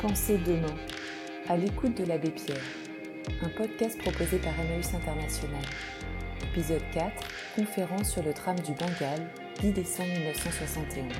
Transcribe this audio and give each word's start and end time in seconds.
Pensez 0.00 0.38
demain, 0.38 0.74
à 1.46 1.58
l'écoute 1.58 1.98
de 1.98 2.04
l'abbé 2.04 2.30
Pierre, 2.30 2.64
un 3.42 3.50
podcast 3.50 3.98
proposé 3.98 4.38
par 4.38 4.58
Emmaüs 4.58 4.94
International. 4.94 5.62
Épisode 6.42 6.82
4, 6.94 7.28
conférence 7.54 8.10
sur 8.10 8.22
le 8.22 8.32
drame 8.32 8.58
du 8.60 8.72
Bengale, 8.72 9.30
10 9.60 9.72
décembre 9.74 10.10
1971. 10.10 11.12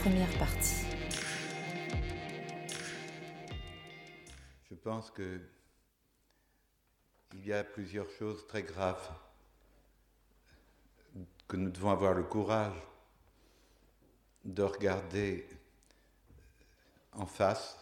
Première 0.00 0.38
partie. 0.38 0.86
Je 4.70 4.74
pense 4.74 5.10
que 5.10 5.42
il 7.34 7.46
y 7.46 7.52
a 7.52 7.62
plusieurs 7.62 8.08
choses 8.08 8.46
très 8.46 8.62
graves 8.62 9.10
que 11.46 11.58
nous 11.58 11.68
devons 11.68 11.90
avoir 11.90 12.14
le 12.14 12.22
courage 12.22 12.80
de 14.46 14.62
regarder 14.62 15.46
en 17.12 17.26
face 17.26 17.76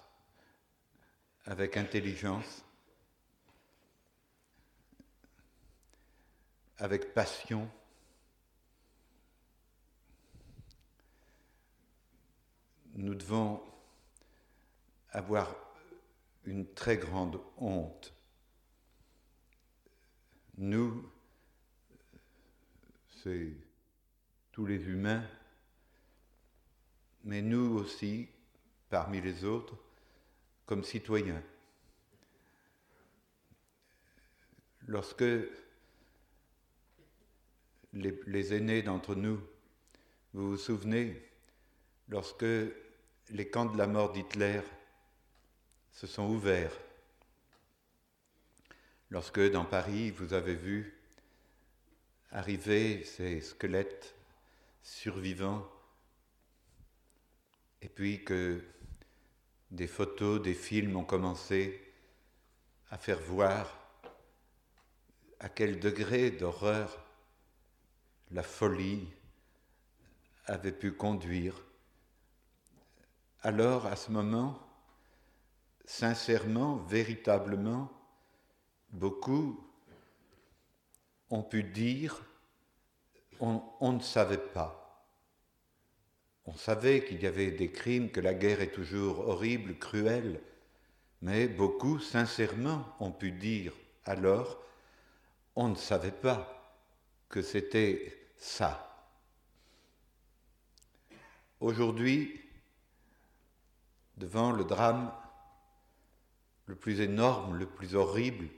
avec 1.44 1.76
intelligence, 1.76 2.64
avec 6.78 7.14
passion. 7.14 7.70
Nous 12.94 13.14
devons 13.14 13.62
avoir 15.10 15.54
une 16.44 16.66
très 16.74 16.96
grande 16.96 17.40
honte. 17.56 18.12
Nous, 20.56 21.08
c'est 23.22 23.52
tous 24.52 24.66
les 24.66 24.82
humains, 24.88 25.24
mais 27.24 27.42
nous 27.42 27.76
aussi, 27.78 28.28
parmi 28.90 29.20
les 29.20 29.44
autres, 29.44 29.76
comme 30.66 30.84
citoyens. 30.84 31.42
Lorsque 34.86 35.24
les, 37.92 38.54
aînés 38.54 38.82
d'entre 38.82 39.14
nous, 39.14 39.40
vous 40.32 40.50
vous 40.50 40.56
souvenez, 40.56 41.22
lorsque 42.08 42.44
les 43.30 43.50
camps 43.50 43.66
de 43.66 43.76
la 43.76 43.86
mort 43.86 44.12
d'Hitler 44.12 44.60
se 45.92 46.06
sont 46.06 46.28
ouverts, 46.28 46.72
lorsque 49.10 49.40
dans 49.50 49.64
Paris 49.64 50.10
vous 50.10 50.32
avez 50.32 50.54
vu 50.54 50.94
arriver 52.30 53.04
ces 53.04 53.40
squelettes 53.40 54.14
survivants, 54.82 55.66
et 57.80 57.88
puis 57.88 58.24
que 58.24 58.62
des 59.70 59.86
photos, 59.86 60.40
des 60.42 60.54
films 60.54 60.96
ont 60.96 61.04
commencé 61.04 61.80
à 62.90 62.98
faire 62.98 63.20
voir 63.20 63.78
à 65.40 65.48
quel 65.48 65.78
degré 65.78 66.30
d'horreur 66.30 67.04
la 68.30 68.42
folie 68.42 69.06
avait 70.46 70.72
pu 70.72 70.92
conduire. 70.92 71.54
Alors, 73.42 73.86
à 73.86 73.96
ce 73.96 74.10
moment, 74.10 74.58
sincèrement, 75.84 76.76
véritablement, 76.76 77.92
beaucoup 78.90 79.64
ont 81.30 81.42
pu 81.42 81.62
dire 81.62 82.22
on, 83.40 83.92
ne 83.92 84.00
savait 84.00 84.36
pas. 84.36 84.77
On 86.48 86.54
savait 86.54 87.04
qu'il 87.04 87.22
y 87.22 87.26
avait 87.26 87.50
des 87.50 87.70
crimes, 87.70 88.10
que 88.10 88.20
la 88.20 88.32
guerre 88.32 88.62
est 88.62 88.72
toujours 88.72 89.28
horrible, 89.28 89.78
cruelle, 89.78 90.40
mais 91.20 91.46
beaucoup, 91.46 91.98
sincèrement, 91.98 92.86
ont 93.00 93.12
pu 93.12 93.32
dire 93.32 93.74
alors 94.06 94.58
on 95.56 95.68
ne 95.68 95.74
savait 95.74 96.10
pas 96.10 96.80
que 97.28 97.42
c'était 97.42 98.30
ça. 98.38 99.12
Aujourd'hui, 101.60 102.40
devant 104.16 104.50
le 104.50 104.64
drame 104.64 105.12
le 106.64 106.76
plus 106.76 107.02
énorme, 107.02 107.58
le 107.58 107.66
plus 107.66 107.94
horrible 107.94 108.48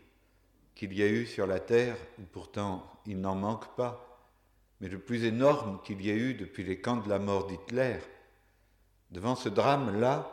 qu'il 0.76 0.92
y 0.92 1.02
a 1.02 1.08
eu 1.08 1.26
sur 1.26 1.48
la 1.48 1.58
terre, 1.58 1.96
pourtant 2.30 2.88
il 3.04 3.20
n'en 3.20 3.34
manque 3.34 3.74
pas, 3.74 4.09
mais 4.80 4.88
le 4.88 4.98
plus 4.98 5.24
énorme 5.24 5.80
qu'il 5.82 6.00
y 6.00 6.10
ait 6.10 6.16
eu 6.16 6.34
depuis 6.34 6.64
les 6.64 6.80
camps 6.80 6.96
de 6.96 7.08
la 7.08 7.18
mort 7.18 7.46
d'Hitler, 7.46 7.98
devant 9.10 9.36
ce 9.36 9.48
drame-là, 9.48 10.30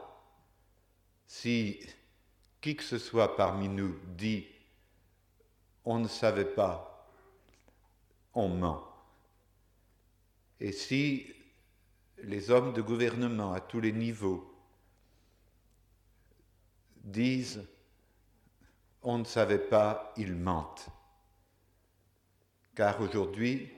si 1.25 1.80
qui 2.62 2.75
que 2.75 2.84
ce 2.84 2.97
soit 2.97 3.35
parmi 3.35 3.68
nous 3.68 3.97
dit 4.16 4.47
on 5.85 6.00
ne 6.00 6.08
savait 6.08 6.46
pas, 6.46 7.08
on 8.34 8.50
ment. 8.50 8.84
Et 10.59 10.72
si 10.72 11.34
les 12.24 12.52
hommes 12.52 12.74
de 12.74 12.81
gouvernement 12.81 13.53
à 13.53 13.62
tous 13.62 13.79
les 13.79 13.91
niveaux 13.91 14.53
disent 17.03 17.66
on 19.03 19.19
ne 19.19 19.24
savait 19.24 19.59
pas, 19.59 20.14
ils 20.18 20.35
mentent. 20.35 20.90
Car 22.75 23.00
aujourd'hui, 23.00 23.72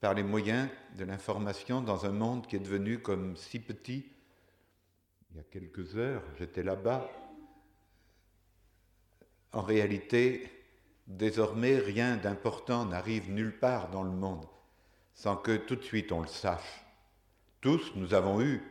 par 0.00 0.14
les 0.14 0.22
moyens 0.22 0.68
de 0.96 1.04
l'information 1.04 1.80
dans 1.80 2.06
un 2.06 2.12
monde 2.12 2.46
qui 2.46 2.56
est 2.56 2.60
devenu 2.60 3.00
comme 3.00 3.36
si 3.36 3.58
petit. 3.58 4.06
Il 5.30 5.36
y 5.36 5.40
a 5.40 5.44
quelques 5.44 5.96
heures, 5.96 6.22
j'étais 6.38 6.62
là-bas. 6.62 7.10
En 9.52 9.62
réalité, 9.62 10.50
désormais, 11.06 11.78
rien 11.78 12.16
d'important 12.16 12.84
n'arrive 12.84 13.30
nulle 13.30 13.58
part 13.58 13.90
dans 13.90 14.02
le 14.02 14.10
monde 14.10 14.46
sans 15.18 15.36
que 15.36 15.56
tout 15.56 15.74
de 15.74 15.82
suite 15.82 16.12
on 16.12 16.20
le 16.20 16.28
sache. 16.28 16.84
Tous, 17.60 17.92
nous 17.96 18.14
avons 18.14 18.40
eu 18.40 18.62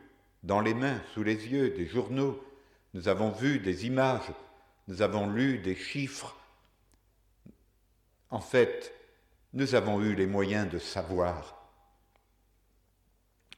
dans 0.42 0.62
les 0.62 0.72
mains, 0.72 0.98
sous 1.12 1.22
les 1.22 1.46
yeux, 1.46 1.70
des 1.70 1.86
journaux, 1.86 2.42
nous 2.94 3.08
avons 3.08 3.30
vu 3.30 3.58
des 3.58 3.84
images, 3.84 4.32
nous 4.86 5.02
avons 5.02 5.28
lu 5.28 5.58
des 5.58 5.76
chiffres. 5.76 6.34
En 8.30 8.40
fait, 8.40 8.94
nous 9.52 9.74
avons 9.74 10.00
eu 10.02 10.14
les 10.14 10.26
moyens 10.26 10.70
de 10.70 10.78
savoir. 10.78 11.54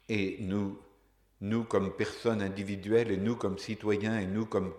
Et 0.08 0.38
nous, 0.40 0.78
nous 1.40 1.64
comme 1.64 1.96
personnes 1.96 2.42
individuelles, 2.42 3.10
et 3.10 3.16
nous 3.16 3.36
comme 3.36 3.58
citoyens, 3.58 4.18
et 4.18 4.26
nous 4.26 4.46
comme 4.46 4.72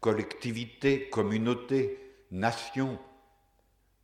collectivité, 0.00 1.08
communauté, 1.08 1.98
nation, 2.30 2.98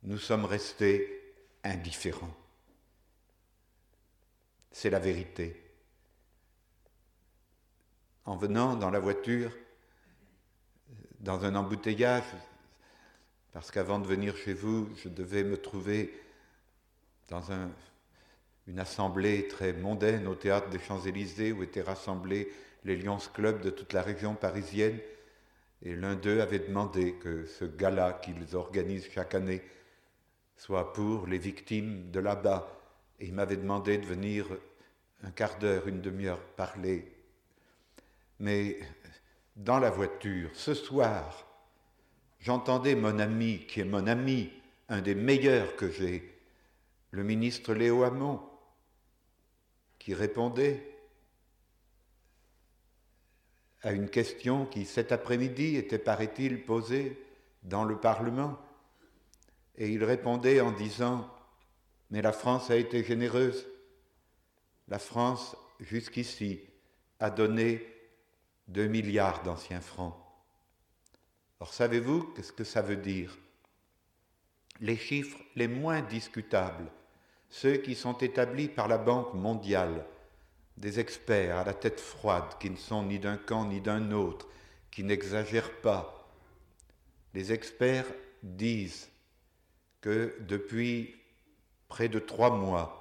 nous 0.03 0.17
sommes 0.17 0.45
restés 0.45 1.35
indifférents. 1.63 2.35
C'est 4.71 4.89
la 4.89 4.99
vérité. 4.99 5.61
En 8.25 8.35
venant 8.35 8.75
dans 8.75 8.89
la 8.89 8.99
voiture, 8.99 9.51
dans 11.19 11.43
un 11.45 11.55
embouteillage, 11.55 12.23
parce 13.51 13.69
qu'avant 13.69 13.99
de 13.99 14.07
venir 14.07 14.37
chez 14.37 14.53
vous, 14.53 14.89
je 15.03 15.09
devais 15.09 15.43
me 15.43 15.57
trouver 15.57 16.13
dans 17.31 17.49
une 18.67 18.79
assemblée 18.79 19.47
très 19.47 19.71
mondaine 19.71 20.27
au 20.27 20.35
théâtre 20.35 20.69
des 20.69 20.79
Champs-Élysées 20.79 21.53
où 21.53 21.63
étaient 21.63 21.81
rassemblés 21.81 22.51
les 22.83 22.97
Lions 22.97 23.17
Club 23.33 23.61
de 23.61 23.69
toute 23.69 23.93
la 23.93 24.01
région 24.01 24.35
parisienne. 24.35 24.99
Et 25.81 25.95
l'un 25.95 26.15
d'eux 26.15 26.41
avait 26.41 26.59
demandé 26.59 27.13
que 27.13 27.45
ce 27.45 27.63
gala 27.63 28.19
qu'ils 28.21 28.55
organisent 28.55 29.09
chaque 29.09 29.33
année 29.33 29.63
soit 30.57 30.91
pour 30.91 31.25
les 31.25 31.37
victimes 31.37 32.11
de 32.11 32.19
là-bas. 32.19 32.67
Et 33.19 33.27
il 33.27 33.33
m'avait 33.33 33.55
demandé 33.55 33.97
de 33.97 34.05
venir 34.05 34.45
un 35.23 35.31
quart 35.31 35.57
d'heure, 35.57 35.87
une 35.87 36.01
demi-heure 36.01 36.41
parler. 36.57 37.15
Mais 38.39 38.77
dans 39.55 39.79
la 39.79 39.89
voiture, 39.89 40.49
ce 40.53 40.73
soir, 40.73 41.47
j'entendais 42.41 42.95
mon 42.95 43.19
ami, 43.19 43.65
qui 43.67 43.79
est 43.79 43.85
mon 43.85 44.05
ami, 44.05 44.51
un 44.89 45.01
des 45.01 45.15
meilleurs 45.15 45.77
que 45.77 45.89
j'ai, 45.89 46.30
le 47.11 47.23
ministre 47.23 47.73
Léo 47.73 48.03
Hamon, 48.03 48.41
qui 49.99 50.13
répondait 50.13 50.87
à 53.83 53.91
une 53.91 54.09
question 54.09 54.65
qui 54.65 54.85
cet 54.85 55.11
après-midi 55.11 55.75
était, 55.75 55.99
paraît-il, 55.99 56.65
posée 56.65 57.21
dans 57.63 57.83
le 57.83 57.99
Parlement. 57.99 58.59
Et 59.75 59.89
il 59.89 60.03
répondait 60.03 60.61
en 60.61 60.71
disant, 60.71 61.29
mais 62.09 62.21
la 62.21 62.31
France 62.31 62.69
a 62.69 62.75
été 62.75 63.03
généreuse. 63.03 63.67
La 64.87 64.99
France, 64.99 65.55
jusqu'ici, 65.79 66.61
a 67.19 67.29
donné 67.29 67.85
2 68.67 68.87
milliards 68.87 69.43
d'anciens 69.43 69.81
francs. 69.81 70.15
Or, 71.59 71.73
savez-vous 71.73 72.23
qu'est-ce 72.33 72.53
que 72.53 72.63
ça 72.63 72.81
veut 72.81 72.97
dire? 72.97 73.37
Les 74.79 74.97
chiffres 74.97 75.39
les 75.55 75.67
moins 75.67 76.01
discutables 76.01 76.91
ceux 77.51 77.77
qui 77.77 77.95
sont 77.95 78.17
établis 78.17 78.69
par 78.69 78.87
la 78.87 78.97
Banque 78.97 79.33
mondiale 79.33 80.05
des 80.77 80.99
experts 80.99 81.57
à 81.57 81.63
la 81.65 81.73
tête 81.73 81.99
froide 81.99 82.57
qui 82.59 82.69
ne 82.69 82.77
sont 82.77 83.03
ni 83.03 83.19
d'un 83.19 83.37
camp 83.37 83.65
ni 83.65 83.81
d'un 83.81 84.11
autre, 84.11 84.47
qui 84.89 85.03
n'exagèrent 85.03 85.81
pas. 85.81 86.33
Les 87.33 87.51
experts 87.51 88.07
disent 88.41 89.09
que 89.99 90.35
depuis 90.39 91.15
près 91.87 92.07
de 92.07 92.19
trois 92.19 92.55
mois, 92.55 92.97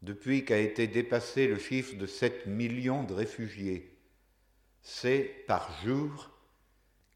depuis 0.00 0.44
qu'a 0.44 0.58
été 0.58 0.86
dépassé 0.86 1.48
le 1.48 1.58
chiffre 1.58 1.96
de 1.96 2.06
7 2.06 2.46
millions 2.46 3.02
de 3.02 3.14
réfugiés, 3.14 3.98
c'est 4.80 5.44
par 5.48 5.70
jour 5.82 6.30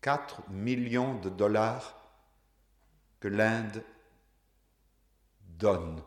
4 0.00 0.50
millions 0.50 1.14
de 1.20 1.30
dollars 1.30 1.96
que 3.20 3.28
l'Inde 3.28 3.84
donne. 5.58 6.02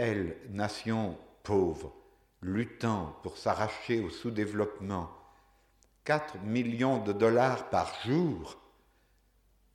Elle, 0.00 0.36
nation 0.50 1.18
pauvre, 1.42 1.92
luttant 2.40 3.18
pour 3.24 3.36
s'arracher 3.36 3.98
au 3.98 4.10
sous-développement, 4.10 5.10
4 6.04 6.38
millions 6.44 7.02
de 7.02 7.12
dollars 7.12 7.68
par 7.68 7.92
jour 8.06 8.56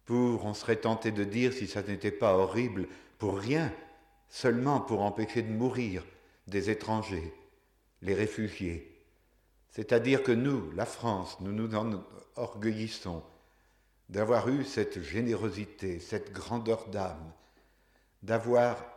pour, 0.06 0.46
on 0.46 0.54
serait 0.54 0.78
tenté 0.78 1.12
de 1.12 1.26
dire, 1.26 1.52
si 1.52 1.68
ça 1.68 1.82
n'était 1.84 2.10
pas 2.10 2.38
horrible, 2.38 2.88
pour 3.18 3.38
rien, 3.38 3.74
seulement 4.30 4.80
pour 4.80 5.02
empêcher 5.02 5.42
de 5.42 5.52
mourir 5.52 6.06
des 6.48 6.70
étrangers, 6.70 7.34
les 8.02 8.14
réfugiés. 8.14 9.06
C'est-à-dire 9.72 10.24
que 10.24 10.32
nous, 10.32 10.72
la 10.72 10.86
France, 10.86 11.38
nous 11.42 11.52
nous 11.52 11.76
en 11.76 12.02
orgueillissons 12.38 13.22
d'avoir 14.08 14.48
eu 14.48 14.64
cette 14.64 15.02
générosité, 15.02 16.00
cette 16.00 16.32
grandeur 16.32 16.88
d'âme, 16.88 17.34
d'avoir 18.22 18.93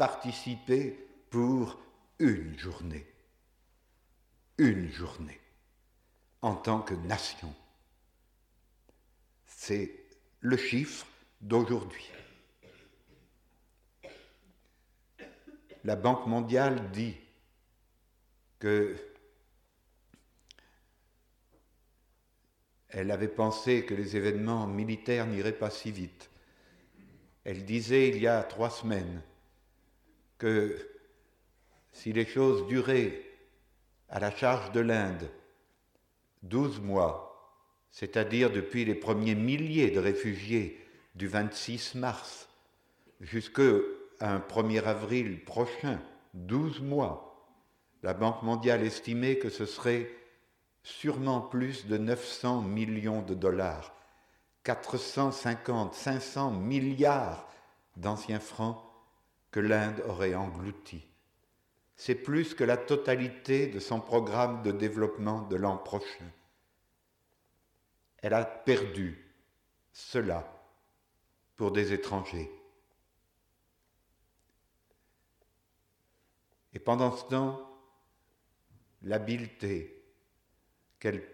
participé 0.00 0.96
pour 1.28 1.78
une 2.20 2.58
journée, 2.58 3.06
une 4.56 4.90
journée, 4.90 5.38
en 6.40 6.54
tant 6.54 6.80
que 6.80 6.94
nation. 6.94 7.54
C'est 9.44 9.92
le 10.40 10.56
chiffre 10.56 11.06
d'aujourd'hui. 11.42 12.08
La 15.84 15.96
Banque 15.96 16.26
mondiale 16.26 16.90
dit 16.92 17.18
que 18.58 18.96
elle 22.88 23.10
avait 23.10 23.28
pensé 23.28 23.84
que 23.84 23.92
les 23.92 24.16
événements 24.16 24.66
militaires 24.66 25.26
n'iraient 25.26 25.52
pas 25.52 25.68
si 25.68 25.92
vite. 25.92 26.30
Elle 27.44 27.66
disait 27.66 28.08
il 28.08 28.16
y 28.16 28.26
a 28.26 28.42
trois 28.42 28.70
semaines 28.70 29.22
que 30.40 30.74
si 31.92 32.12
les 32.12 32.26
choses 32.26 32.66
duraient 32.66 33.22
à 34.08 34.18
la 34.18 34.34
charge 34.34 34.72
de 34.72 34.80
l'Inde 34.80 35.30
douze 36.42 36.80
mois, 36.80 37.54
c'est-à-dire 37.90 38.50
depuis 38.50 38.84
les 38.84 38.94
premiers 38.94 39.34
milliers 39.34 39.90
de 39.90 40.00
réfugiés 40.00 40.80
du 41.14 41.28
26 41.28 41.96
mars 41.96 42.48
jusqu'à 43.20 43.74
un 44.20 44.38
1er 44.38 44.84
avril 44.84 45.44
prochain, 45.44 46.00
douze 46.32 46.80
mois, 46.80 47.46
la 48.02 48.14
Banque 48.14 48.42
mondiale 48.42 48.82
estimait 48.82 49.36
que 49.36 49.50
ce 49.50 49.66
serait 49.66 50.10
sûrement 50.82 51.42
plus 51.42 51.86
de 51.86 51.98
900 51.98 52.62
millions 52.62 53.20
de 53.20 53.34
dollars, 53.34 53.94
450, 54.64 55.92
500 55.92 56.52
milliards 56.52 57.46
d'anciens 57.98 58.40
francs 58.40 58.89
que 59.50 59.60
l'Inde 59.60 60.02
aurait 60.06 60.34
engloutis. 60.34 61.06
C'est 61.96 62.14
plus 62.14 62.54
que 62.54 62.64
la 62.64 62.76
totalité 62.76 63.66
de 63.66 63.78
son 63.78 64.00
programme 64.00 64.62
de 64.62 64.72
développement 64.72 65.42
de 65.42 65.56
l'an 65.56 65.76
prochain. 65.76 66.30
Elle 68.18 68.34
a 68.34 68.44
perdu 68.44 69.18
cela 69.92 70.46
pour 71.56 71.72
des 71.72 71.92
étrangers. 71.92 72.50
Et 76.72 76.78
pendant 76.78 77.14
ce 77.16 77.24
temps, 77.24 77.70
l'habileté, 79.02 80.04
quelle 80.98 81.26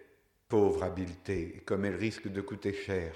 pauvre 0.48 0.82
habileté, 0.82 1.56
et 1.56 1.60
comme 1.60 1.84
elle 1.84 1.96
risque 1.96 2.28
de 2.28 2.40
coûter 2.40 2.72
cher, 2.72 3.14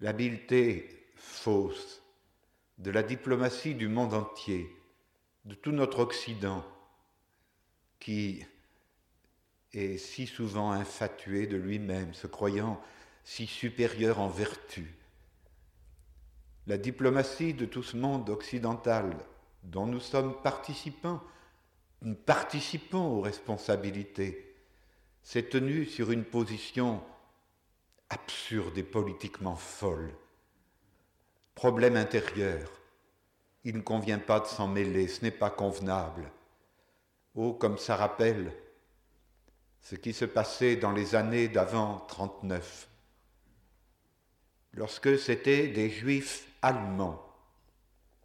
l'habileté 0.00 1.10
fausse 1.16 2.03
de 2.78 2.90
la 2.90 3.02
diplomatie 3.02 3.74
du 3.74 3.88
monde 3.88 4.14
entier, 4.14 4.74
de 5.44 5.54
tout 5.54 5.72
notre 5.72 6.00
Occident, 6.00 6.64
qui 8.00 8.44
est 9.72 9.96
si 9.98 10.26
souvent 10.26 10.72
infatué 10.72 11.46
de 11.46 11.56
lui-même, 11.56 12.14
se 12.14 12.26
croyant 12.26 12.80
si 13.24 13.46
supérieur 13.46 14.20
en 14.20 14.28
vertu. 14.28 14.94
La 16.66 16.78
diplomatie 16.78 17.54
de 17.54 17.66
tout 17.66 17.82
ce 17.82 17.96
monde 17.96 18.28
occidental 18.28 19.16
dont 19.62 19.86
nous 19.86 20.00
sommes 20.00 20.40
participants, 20.42 21.22
nous 22.02 22.14
participons 22.14 23.06
aux 23.06 23.20
responsabilités, 23.20 24.56
s'est 25.22 25.48
tenue 25.48 25.86
sur 25.86 26.10
une 26.10 26.24
position 26.24 27.02
absurde 28.10 28.76
et 28.76 28.82
politiquement 28.82 29.56
folle 29.56 30.12
Problème 31.54 31.96
intérieur. 31.96 32.68
Il 33.64 33.76
ne 33.76 33.82
convient 33.82 34.18
pas 34.18 34.40
de 34.40 34.46
s'en 34.46 34.68
mêler, 34.68 35.08
ce 35.08 35.22
n'est 35.22 35.30
pas 35.30 35.50
convenable. 35.50 36.30
Oh, 37.34 37.52
comme 37.52 37.78
ça 37.78 37.96
rappelle 37.96 38.52
ce 39.80 39.94
qui 39.96 40.12
se 40.12 40.24
passait 40.24 40.76
dans 40.76 40.92
les 40.92 41.14
années 41.14 41.48
d'avant 41.48 41.98
39, 42.08 42.88
lorsque 44.72 45.18
c'étaient 45.18 45.68
des 45.68 45.90
juifs 45.90 46.48
allemands 46.62 47.22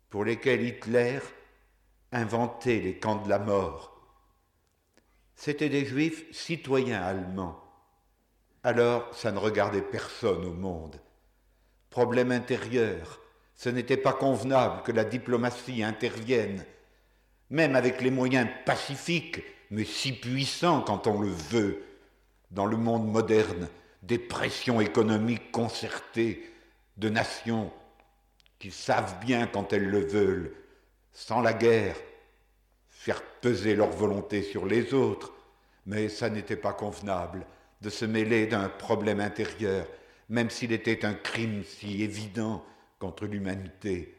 pour 0.09 0.23
lesquels 0.23 0.63
Hitler 0.63 1.19
inventait 2.11 2.79
les 2.79 2.97
camps 2.97 3.21
de 3.21 3.29
la 3.29 3.39
mort. 3.39 3.95
C'étaient 5.35 5.69
des 5.69 5.85
juifs 5.85 6.25
citoyens 6.33 7.01
allemands. 7.01 7.61
Alors 8.63 9.13
ça 9.13 9.31
ne 9.31 9.37
regardait 9.37 9.81
personne 9.81 10.45
au 10.45 10.53
monde 10.53 10.99
problème 11.89 12.31
intérieur. 12.31 13.19
Ce 13.55 13.69
n'était 13.69 13.97
pas 13.97 14.13
convenable 14.13 14.83
que 14.83 14.91
la 14.91 15.03
diplomatie 15.03 15.83
intervienne, 15.83 16.63
même 17.49 17.75
avec 17.75 18.01
les 18.01 18.11
moyens 18.11 18.47
pacifiques, 18.65 19.43
mais 19.71 19.83
si 19.83 20.13
puissants 20.13 20.81
quand 20.81 21.07
on 21.07 21.21
le 21.21 21.29
veut, 21.29 21.83
dans 22.51 22.65
le 22.65 22.77
monde 22.77 23.11
moderne, 23.11 23.67
des 24.01 24.17
pressions 24.17 24.81
économiques 24.81 25.51
concertées 25.51 26.49
de 26.97 27.09
nations 27.09 27.71
qui 28.59 28.71
savent 28.71 29.19
bien 29.23 29.47
quand 29.47 29.73
elles 29.73 29.89
le 29.89 30.05
veulent, 30.05 30.53
sans 31.11 31.41
la 31.41 31.53
guerre, 31.53 31.95
faire 32.89 33.21
peser 33.41 33.75
leur 33.75 33.89
volonté 33.89 34.41
sur 34.41 34.65
les 34.65 34.93
autres, 34.93 35.33
mais 35.85 36.09
ça 36.09 36.29
n'était 36.29 36.55
pas 36.55 36.73
convenable 36.73 37.45
de 37.81 37.89
se 37.89 38.05
mêler 38.05 38.47
d'un 38.47 38.69
problème 38.69 39.19
intérieur 39.19 39.85
même 40.29 40.49
s'il 40.49 40.71
était 40.71 41.05
un 41.05 41.15
crime 41.15 41.63
si 41.63 42.03
évident 42.03 42.63
contre 42.99 43.25
l'humanité. 43.25 44.15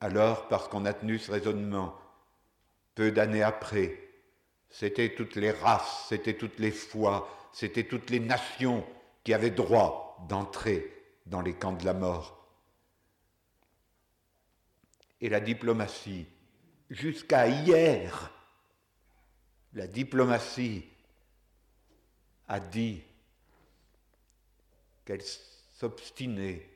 Alors, 0.00 0.48
parce 0.48 0.68
qu'on 0.68 0.84
a 0.84 0.92
tenu 0.92 1.18
ce 1.18 1.32
raisonnement, 1.32 1.96
peu 2.94 3.10
d'années 3.10 3.42
après, 3.42 3.98
c'était 4.68 5.14
toutes 5.14 5.36
les 5.36 5.50
races, 5.50 6.06
c'était 6.08 6.34
toutes 6.34 6.58
les 6.58 6.70
foi, 6.70 7.28
c'était 7.52 7.84
toutes 7.84 8.10
les 8.10 8.20
nations 8.20 8.84
qui 9.24 9.32
avaient 9.32 9.50
droit 9.50 10.24
d'entrer 10.28 10.90
dans 11.26 11.40
les 11.40 11.54
camps 11.54 11.72
de 11.72 11.84
la 11.84 11.94
mort. 11.94 12.38
Et 15.20 15.28
la 15.28 15.40
diplomatie, 15.40 16.26
jusqu'à 16.90 17.46
hier, 17.46 18.32
la 19.72 19.86
diplomatie 19.86 20.84
a 22.48 22.60
dit 22.60 23.02
qu'elle 25.04 25.22
s'obstinait 25.74 26.68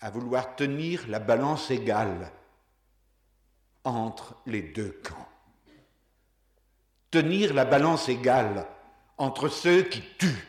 à 0.00 0.10
vouloir 0.10 0.56
tenir 0.56 1.06
la 1.08 1.18
balance 1.18 1.70
égale 1.70 2.30
entre 3.84 4.36
les 4.46 4.62
deux 4.62 5.00
camps. 5.02 5.28
Tenir 7.10 7.54
la 7.54 7.64
balance 7.64 8.08
égale 8.08 8.66
entre 9.16 9.48
ceux 9.48 9.82
qui 9.82 10.02
tuent, 10.18 10.46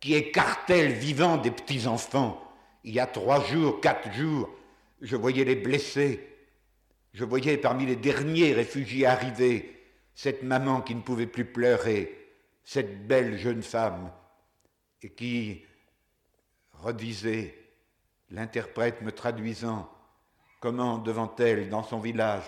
qui 0.00 0.14
écartèlent 0.14 0.92
vivants 0.92 1.36
des 1.36 1.50
petits-enfants. 1.50 2.42
Il 2.84 2.94
y 2.94 3.00
a 3.00 3.06
trois 3.06 3.44
jours, 3.44 3.80
quatre 3.80 4.12
jours, 4.12 4.48
je 5.00 5.16
voyais 5.16 5.44
les 5.44 5.56
blessés. 5.56 6.28
Je 7.12 7.24
voyais 7.24 7.58
parmi 7.58 7.84
les 7.84 7.96
derniers 7.96 8.52
réfugiés 8.52 9.06
arrivés 9.06 9.72
cette 10.14 10.42
maman 10.42 10.80
qui 10.80 10.94
ne 10.94 11.00
pouvait 11.00 11.26
plus 11.26 11.44
pleurer, 11.44 12.34
cette 12.64 13.06
belle 13.06 13.38
jeune 13.38 13.62
femme, 13.62 14.12
et 15.02 15.10
qui 15.10 15.62
redisait, 16.82 17.56
l'interprète 18.30 19.02
me 19.02 19.12
traduisant 19.12 19.90
comment 20.60 20.98
devant 20.98 21.34
elle, 21.38 21.68
dans 21.68 21.82
son 21.82 21.98
village, 21.98 22.44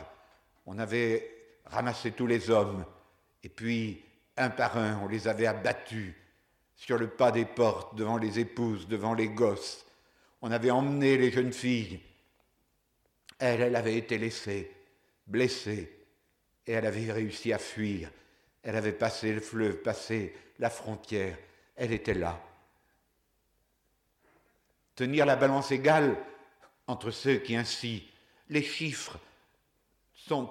on 0.67 0.79
avait 0.79 1.31
ramassé 1.67 2.13
tous 2.13 2.27
les 2.27 2.51
hommes, 2.51 2.85
et 3.43 3.49
puis, 3.49 4.03
un 4.37 4.51
par 4.51 4.77
un, 4.79 4.99
on 5.03 5.09
les 5.09 5.29
avait 5.29 5.47
abattus 5.47 6.15
sur 6.77 6.99
le 6.99 7.09
pas 7.09 7.31
des 7.31 7.45
portes, 7.45 7.95
devant 7.95 8.17
les 8.17 8.39
épouses, 8.39 8.89
devant 8.89 9.15
les 9.15 9.29
gosses. 9.29 9.85
On 10.43 10.51
avait 10.51 10.71
emmené 10.71 11.17
les 11.17 11.31
jeunes 11.31 11.53
filles. 11.53 12.01
Elle, 13.39 13.61
elle 13.61 13.77
avait 13.77 13.97
été 13.97 14.19
laissée, 14.19 14.71
blessée, 15.27 15.91
et 16.67 16.73
elle 16.73 16.87
avait 16.87 17.13
réussi 17.13 17.53
à 17.53 17.59
fuir. 17.59 18.11
Elle 18.63 18.77
avait 18.77 18.93
passé 18.93 19.33
le 19.33 19.41
fleuve, 19.41 19.83
passé 19.83 20.35
la 20.59 20.71
frontière. 20.71 21.37
Elle 21.77 21.93
était 21.93 22.15
là. 22.15 22.41
Tenir 24.97 25.27
la 25.27 25.37
balance 25.37 25.73
égale 25.73 26.17
entre 26.87 27.11
ceux 27.11 27.37
qui 27.37 27.57
ainsi, 27.57 28.09
les 28.49 28.63
chiffres 28.63 29.19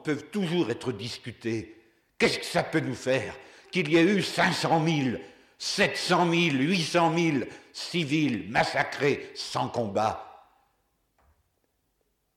peuvent 0.04 0.26
toujours 0.32 0.70
être 0.70 0.92
discutés. 0.92 1.82
Qu'est-ce 2.18 2.40
que 2.40 2.46
ça 2.46 2.64
peut 2.64 2.80
nous 2.80 2.96
faire 2.96 3.36
qu'il 3.72 3.90
y 3.90 3.98
ait 3.98 4.04
eu 4.04 4.22
500 4.22 4.86
000, 4.86 5.18
700 5.58 6.30
000, 6.30 6.56
800 6.58 7.18
000 7.18 7.38
civils 7.72 8.50
massacrés 8.50 9.32
sans 9.36 9.70
combat? 9.70 10.30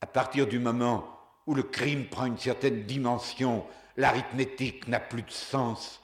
À 0.01 0.07
partir 0.07 0.47
du 0.47 0.59
moment 0.59 1.13
où 1.45 1.55
le 1.55 1.63
crime 1.63 2.05
prend 2.05 2.25
une 2.25 2.37
certaine 2.37 2.83
dimension, 2.83 3.65
l'arithmétique 3.95 4.87
n'a 4.87 4.99
plus 4.99 5.23
de 5.23 5.31
sens. 5.31 6.01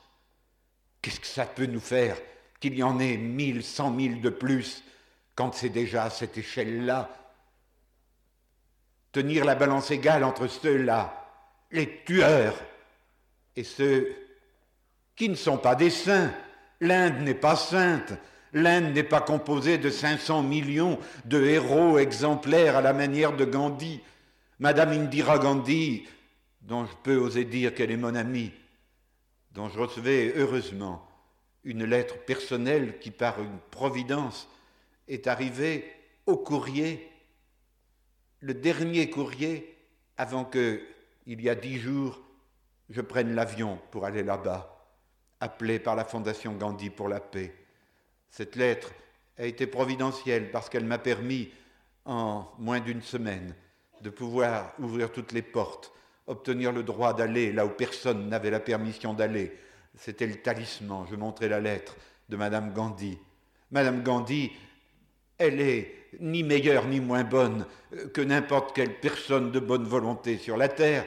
Qu'est-ce 1.01 1.19
que 1.19 1.27
ça 1.27 1.45
peut 1.45 1.65
nous 1.65 1.79
faire 1.79 2.17
qu'il 2.59 2.75
y 2.75 2.83
en 2.83 2.99
ait 2.99 3.17
mille, 3.17 3.63
cent 3.63 3.91
mille 3.91 4.21
de 4.21 4.29
plus 4.29 4.83
quand 5.35 5.53
c'est 5.53 5.69
déjà 5.69 6.03
à 6.05 6.09
cette 6.09 6.37
échelle-là 6.37 7.09
Tenir 9.11 9.45
la 9.45 9.53
balance 9.53 9.91
égale 9.91 10.23
entre 10.23 10.47
ceux-là, 10.47 11.29
les 11.69 12.03
tueurs, 12.03 12.55
et 13.55 13.63
ceux 13.63 14.15
qui 15.15 15.29
ne 15.29 15.35
sont 15.35 15.57
pas 15.57 15.75
des 15.75 15.91
saints. 15.91 16.33
L'Inde 16.81 17.21
n'est 17.21 17.35
pas 17.35 17.55
sainte. 17.55 18.13
L'Inde 18.53 18.93
n'est 18.93 19.03
pas 19.03 19.21
composée 19.21 19.77
de 19.77 19.89
500 19.89 20.43
millions 20.43 20.99
de 21.25 21.43
héros 21.43 21.97
exemplaires 21.97 22.77
à 22.77 22.81
la 22.81 22.93
manière 22.93 23.35
de 23.35 23.45
Gandhi. 23.45 24.01
Madame 24.59 24.91
Indira 24.91 25.39
Gandhi, 25.39 26.07
dont 26.61 26.85
je 26.85 26.95
peux 27.03 27.17
oser 27.17 27.45
dire 27.45 27.73
qu'elle 27.73 27.91
est 27.91 27.97
mon 27.97 28.15
amie, 28.15 28.51
dont 29.51 29.69
je 29.69 29.79
recevais 29.79 30.33
heureusement 30.35 31.07
une 31.63 31.85
lettre 31.85 32.17
personnelle 32.25 32.99
qui, 32.99 33.11
par 33.11 33.39
une 33.39 33.59
providence, 33.71 34.47
est 35.07 35.27
arrivée 35.27 35.91
au 36.25 36.37
courrier, 36.37 37.09
le 38.39 38.53
dernier 38.53 39.09
courrier, 39.09 39.77
avant 40.17 40.45
que, 40.45 40.81
il 41.25 41.41
y 41.41 41.49
a 41.49 41.55
dix 41.55 41.79
jours, 41.79 42.19
je 42.89 43.01
prenne 43.01 43.33
l'avion 43.33 43.79
pour 43.91 44.05
aller 44.05 44.23
là-bas, 44.23 44.85
appelé 45.39 45.79
par 45.79 45.95
la 45.95 46.05
Fondation 46.05 46.53
Gandhi 46.53 46.89
pour 46.89 47.07
la 47.07 47.19
paix. 47.19 47.53
Cette 48.29 48.55
lettre 48.55 48.91
a 49.37 49.45
été 49.45 49.67
providentielle 49.67 50.51
parce 50.51 50.69
qu'elle 50.69 50.85
m'a 50.85 50.97
permis, 50.97 51.49
en 52.05 52.47
moins 52.59 52.79
d'une 52.79 53.01
semaine, 53.01 53.55
de 54.01 54.09
pouvoir 54.09 54.73
ouvrir 54.79 55.11
toutes 55.11 55.31
les 55.31 55.41
portes, 55.41 55.93
obtenir 56.27 56.71
le 56.71 56.83
droit 56.83 57.13
d'aller 57.13 57.51
là 57.53 57.65
où 57.65 57.69
personne 57.69 58.27
n'avait 58.27 58.51
la 58.51 58.59
permission 58.59 59.13
d'aller. 59.13 59.57
C'était 59.95 60.27
le 60.27 60.35
talisman, 60.35 61.05
je 61.09 61.15
montrais 61.15 61.47
la 61.47 61.61
lettre 61.61 61.95
de 62.29 62.35
Madame 62.35 62.73
Gandhi. 62.73 63.17
Madame 63.71 64.03
Gandhi, 64.03 64.51
elle 65.43 65.59
est 65.59 65.93
ni 66.21 66.41
meilleure 66.41 66.85
ni 66.85 66.99
moins 66.99 67.23
bonne 67.23 67.65
que 68.13 68.21
n'importe 68.21 68.73
quelle 68.73 68.99
personne 68.99 69.51
de 69.51 69.59
bonne 69.59 69.83
volonté 69.83 70.37
sur 70.37 70.55
la 70.55 70.69
terre. 70.69 71.05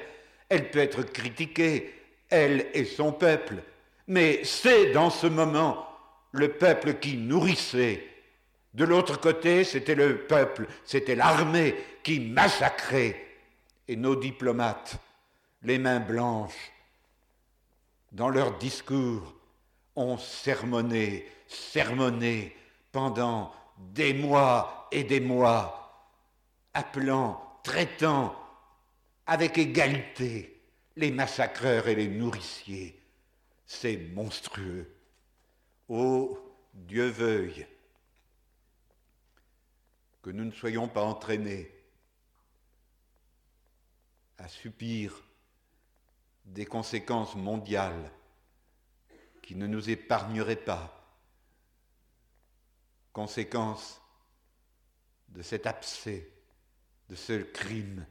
Elle 0.49 0.71
peut 0.71 0.81
être 0.81 1.03
critiquée, 1.03 1.95
elle 2.29 2.67
et 2.75 2.85
son 2.85 3.13
peuple, 3.13 3.57
mais 4.09 4.45
c'est 4.45 4.93
dans 4.93 5.11
ce 5.11 5.27
moment 5.27 5.89
le 6.33 6.53
peuple 6.53 6.95
qui 6.95 7.17
nourrissait. 7.17 8.07
De 8.75 8.85
l'autre 8.85 9.19
côté, 9.19 9.65
c'était 9.65 9.95
le 9.95 10.19
peuple, 10.19 10.67
c'était 10.85 11.15
l'armée 11.15 11.75
qui 12.03 12.21
massacrait. 12.21 13.25
Et 13.89 13.97
nos 13.97 14.17
diplomates, 14.17 14.97
les 15.63 15.79
mains 15.79 16.01
blanches, 16.01 16.73
dans 18.13 18.29
leurs 18.29 18.59
discours, 18.59 19.35
ont 19.95 20.19
sermonné, 20.19 21.27
sermonné 21.47 22.55
pendant 22.93 23.53
des 23.79 24.15
mois 24.15 24.89
et 24.91 25.05
des 25.05 25.21
mois, 25.21 26.11
appelant, 26.75 27.61
traitant 27.63 28.37
avec 29.27 29.59
égalité 29.59 30.63
les 30.97 31.11
massacreurs 31.11 31.89
et 31.89 31.95
les 31.95 32.09
nourriciers. 32.09 33.01
C'est 33.67 33.97
monstrueux. 34.15 34.95
Ô 35.89 36.39
Dieu 36.73 37.09
veuille 37.09 37.67
que 40.23 40.31
nous 40.31 40.45
ne 40.45 40.53
soyons 40.53 40.89
pas 40.89 41.03
entraînés 41.03 41.71
à 44.39 44.49
subir 44.49 45.23
des 46.45 46.67
conséquences 46.67 47.35
mondiales 47.35 48.11
qui 49.43 49.55
ne 49.55 49.67
nous 49.67 49.91
épargneraient 49.91 50.57
pas. 50.57 50.96
Conséquences 53.17 54.03
de 55.29 55.41
cet 55.41 55.67
abcès, 55.67 56.31
de 57.09 57.15
ce 57.15 57.33
crime 57.45 58.05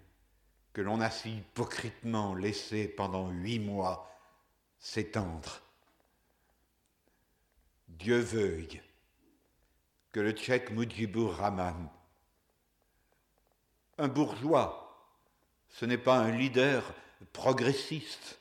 que 0.74 0.82
l'on 0.82 1.00
a 1.00 1.12
si 1.12 1.38
hypocritement 1.38 2.34
laissé 2.34 2.88
pendant 2.88 3.30
huit 3.30 3.60
mois 3.60 4.12
s'étendre. 4.80 5.62
Dieu 7.88 8.18
veuille 8.18 8.82
que 10.12 10.22
le 10.22 10.32
tchèque 10.32 10.72
Mujibur 10.72 11.36
Rahman, 11.36 11.88
un 14.00 14.08
bourgeois, 14.08 15.08
ce 15.70 15.86
n'est 15.86 16.00
pas 16.00 16.18
un 16.18 16.32
leader 16.32 16.84
progressiste, 17.32 18.40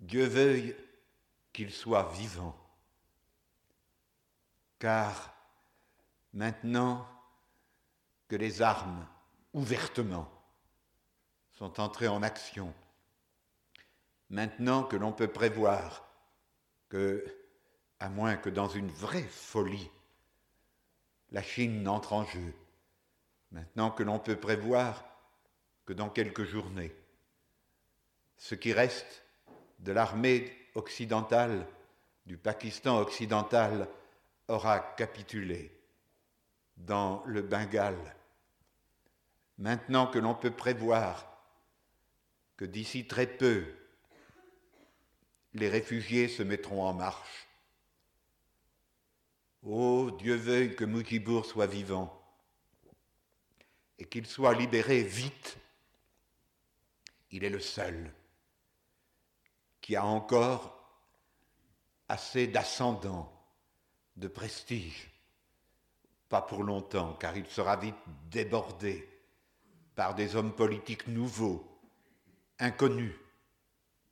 Dieu 0.00 0.26
veuille 0.26 0.74
qu'il 1.52 1.70
soit 1.70 2.10
vivant, 2.14 2.59
car 4.80 5.32
maintenant 6.32 7.06
que 8.26 8.34
les 8.34 8.62
armes 8.62 9.06
ouvertement 9.52 10.28
sont 11.52 11.78
entrées 11.80 12.08
en 12.08 12.22
action. 12.22 12.74
Maintenant 14.30 14.82
que 14.82 14.96
l'on 14.96 15.12
peut 15.12 15.28
prévoir 15.28 16.08
que, 16.88 17.24
à 18.00 18.08
moins 18.08 18.36
que 18.36 18.48
dans 18.48 18.68
une 18.68 18.90
vraie 18.90 19.22
folie, 19.22 19.90
la 21.30 21.42
Chine 21.42 21.82
n'entre 21.82 22.14
en 22.14 22.24
jeu, 22.24 22.54
maintenant 23.52 23.90
que 23.90 24.02
l'on 24.02 24.18
peut 24.18 24.36
prévoir 24.36 25.04
que 25.84 25.92
dans 25.92 26.08
quelques 26.08 26.44
journées, 26.44 26.94
ce 28.38 28.54
qui 28.54 28.72
reste 28.72 29.24
de 29.80 29.92
l'armée 29.92 30.56
occidentale, 30.74 31.66
du 32.24 32.38
Pakistan 32.38 32.98
occidental, 32.98 33.88
aura 34.50 34.80
capitulé 34.80 35.76
dans 36.76 37.22
le 37.26 37.42
Bengale, 37.42 38.16
maintenant 39.58 40.06
que 40.06 40.18
l'on 40.18 40.34
peut 40.34 40.50
prévoir 40.50 41.26
que 42.56 42.64
d'ici 42.64 43.06
très 43.06 43.26
peu, 43.26 43.64
les 45.54 45.68
réfugiés 45.68 46.28
se 46.28 46.42
mettront 46.42 46.84
en 46.84 46.92
marche. 46.92 47.48
Oh, 49.62 50.10
Dieu 50.18 50.36
veuille 50.36 50.76
que 50.76 50.84
Mujibur 50.84 51.44
soit 51.44 51.66
vivant 51.66 52.16
et 53.98 54.04
qu'il 54.06 54.26
soit 54.26 54.54
libéré 54.54 55.02
vite. 55.02 55.58
Il 57.30 57.44
est 57.44 57.50
le 57.50 57.60
seul 57.60 58.12
qui 59.80 59.96
a 59.96 60.04
encore 60.04 60.80
assez 62.08 62.46
d'ascendant, 62.46 63.32
de 64.16 64.28
prestige. 64.28 65.10
Pas 66.28 66.42
pour 66.42 66.62
longtemps, 66.62 67.14
car 67.14 67.36
il 67.36 67.46
sera 67.46 67.76
vite 67.76 67.96
débordé 68.30 69.08
par 69.94 70.14
des 70.14 70.36
hommes 70.36 70.54
politiques 70.54 71.08
nouveaux 71.08 71.66
inconnus 72.58 73.14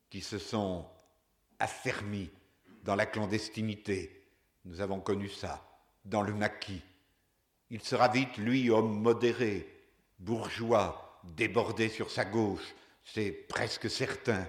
qui 0.09 0.21
se 0.21 0.37
sont 0.37 0.85
affermis 1.59 2.29
dans 2.83 2.95
la 2.95 3.05
clandestinité. 3.05 4.27
Nous 4.65 4.81
avons 4.81 4.99
connu 4.99 5.29
ça 5.29 5.65
dans 6.05 6.21
le 6.21 6.33
maquis. 6.33 6.81
Il 7.69 7.81
sera 7.81 8.07
vite, 8.07 8.37
lui, 8.37 8.69
homme 8.69 8.99
modéré, 8.99 9.67
bourgeois, 10.19 11.21
débordé 11.23 11.89
sur 11.89 12.09
sa 12.09 12.25
gauche, 12.25 12.75
c'est 13.03 13.31
presque 13.31 13.89
certain. 13.89 14.47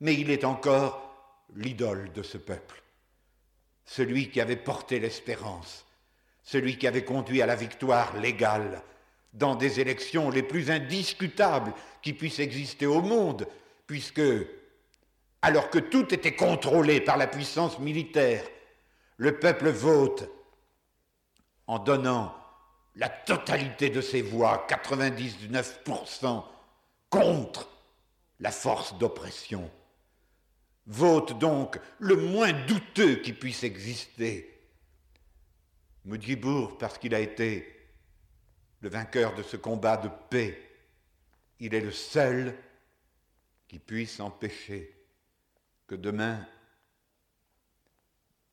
Mais 0.00 0.14
il 0.14 0.30
est 0.30 0.44
encore 0.44 1.44
l'idole 1.54 2.12
de 2.12 2.22
ce 2.22 2.38
peuple, 2.38 2.82
celui 3.88 4.30
qui 4.30 4.40
avait 4.42 4.54
porté 4.56 5.00
l'espérance, 5.00 5.86
celui 6.42 6.76
qui 6.76 6.86
avait 6.86 7.04
conduit 7.04 7.40
à 7.40 7.46
la 7.46 7.56
victoire 7.56 8.14
légale 8.18 8.82
dans 9.32 9.54
des 9.54 9.80
élections 9.80 10.28
les 10.28 10.42
plus 10.42 10.70
indiscutables 10.70 11.72
qui 12.02 12.12
puissent 12.12 12.38
exister 12.38 12.84
au 12.84 13.00
monde, 13.00 13.48
puisque, 13.86 14.20
alors 15.40 15.70
que 15.70 15.78
tout 15.78 16.12
était 16.12 16.36
contrôlé 16.36 17.00
par 17.00 17.16
la 17.16 17.26
puissance 17.26 17.78
militaire, 17.78 18.44
le 19.16 19.38
peuple 19.38 19.70
vote 19.70 20.30
en 21.66 21.78
donnant 21.78 22.34
la 22.94 23.08
totalité 23.08 23.88
de 23.88 24.02
ses 24.02 24.20
voix, 24.20 24.66
99%, 24.68 26.44
contre 27.08 27.70
la 28.38 28.50
force 28.50 28.98
d'oppression. 28.98 29.70
Vote 30.88 31.38
donc 31.38 31.78
le 31.98 32.16
moins 32.16 32.52
douteux 32.66 33.16
qui 33.16 33.34
puisse 33.34 33.62
exister. 33.62 34.58
Mudjibour, 36.06 36.78
parce 36.78 36.96
qu'il 36.96 37.14
a 37.14 37.20
été 37.20 37.90
le 38.80 38.88
vainqueur 38.88 39.34
de 39.34 39.42
ce 39.42 39.58
combat 39.58 39.98
de 39.98 40.08
paix, 40.30 40.58
il 41.60 41.74
est 41.74 41.82
le 41.82 41.92
seul 41.92 42.56
qui 43.66 43.78
puisse 43.78 44.18
empêcher 44.18 44.96
que 45.86 45.94
demain 45.94 46.46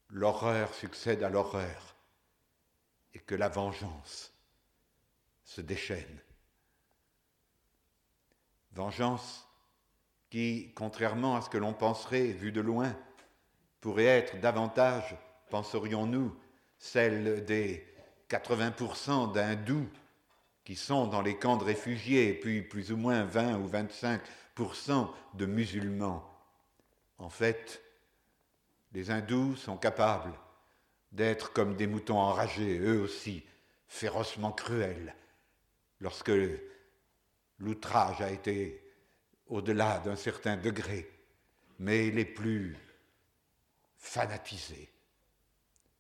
l'horreur 0.09 0.73
succède 0.73 1.23
à 1.23 1.29
l'horreur 1.29 1.95
et 3.13 3.19
que 3.19 3.35
la 3.35 3.47
vengeance 3.47 4.33
se 5.45 5.61
déchaîne. 5.61 6.21
Vengeance 8.73 9.47
qui, 10.29 10.73
contrairement 10.75 11.35
à 11.35 11.41
ce 11.41 11.49
que 11.49 11.57
l'on 11.57 11.73
penserait 11.73 12.27
vu 12.27 12.51
de 12.51 12.61
loin, 12.61 12.95
pourrait 13.81 14.05
être 14.05 14.39
davantage, 14.39 15.15
penserions-nous, 15.49 16.35
celle 16.77 17.45
des 17.45 17.85
80% 18.29 19.33
d'hindous 19.33 19.87
qui 20.63 20.75
sont 20.75 21.07
dans 21.07 21.21
les 21.21 21.37
camps 21.37 21.57
de 21.57 21.63
réfugiés, 21.63 22.29
et 22.29 22.33
puis 22.33 22.61
plus 22.63 22.91
ou 22.91 22.97
moins 22.97 23.23
20 23.23 23.59
ou 23.59 23.69
25% 23.69 25.09
de 25.35 25.45
musulmans. 25.45 26.27
En 27.19 27.29
fait, 27.29 27.81
les 28.93 29.11
hindous 29.11 29.55
sont 29.55 29.77
capables 29.77 30.33
d'être 31.11 31.53
comme 31.53 31.75
des 31.75 31.87
moutons 31.87 32.17
enragés, 32.17 32.79
eux 32.79 32.99
aussi, 32.99 33.43
férocement 33.87 34.51
cruels, 34.51 35.15
lorsque 35.99 36.31
l'outrage 37.59 38.21
a 38.21 38.31
été 38.31 38.84
au-delà 39.47 39.99
d'un 39.99 40.15
certain 40.15 40.57
degré, 40.57 41.09
mais 41.79 42.09
les 42.11 42.25
plus 42.25 42.77
fanatisés, 43.97 44.91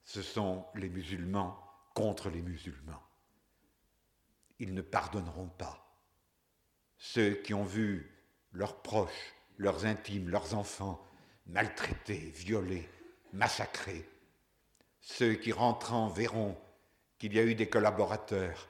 ce 0.03 0.21
sont 0.21 0.65
les 0.75 0.89
musulmans 0.89 1.59
contre 1.93 2.29
les 2.29 2.41
musulmans. 2.41 3.03
Ils 4.59 4.73
ne 4.73 4.81
pardonneront 4.81 5.49
pas. 5.49 5.81
Ceux 6.97 7.35
qui 7.35 7.53
ont 7.53 7.63
vu 7.63 8.11
leurs 8.51 8.81
proches, 8.81 9.33
leurs 9.57 9.85
intimes, 9.85 10.29
leurs 10.29 10.53
enfants 10.53 11.05
maltraités, 11.47 12.31
violés, 12.35 12.89
massacrés. 13.33 14.07
Ceux 15.01 15.35
qui 15.35 15.51
rentrant 15.51 16.07
verront 16.07 16.57
qu'il 17.17 17.33
y 17.33 17.39
a 17.39 17.43
eu 17.43 17.55
des 17.55 17.69
collaborateurs, 17.69 18.69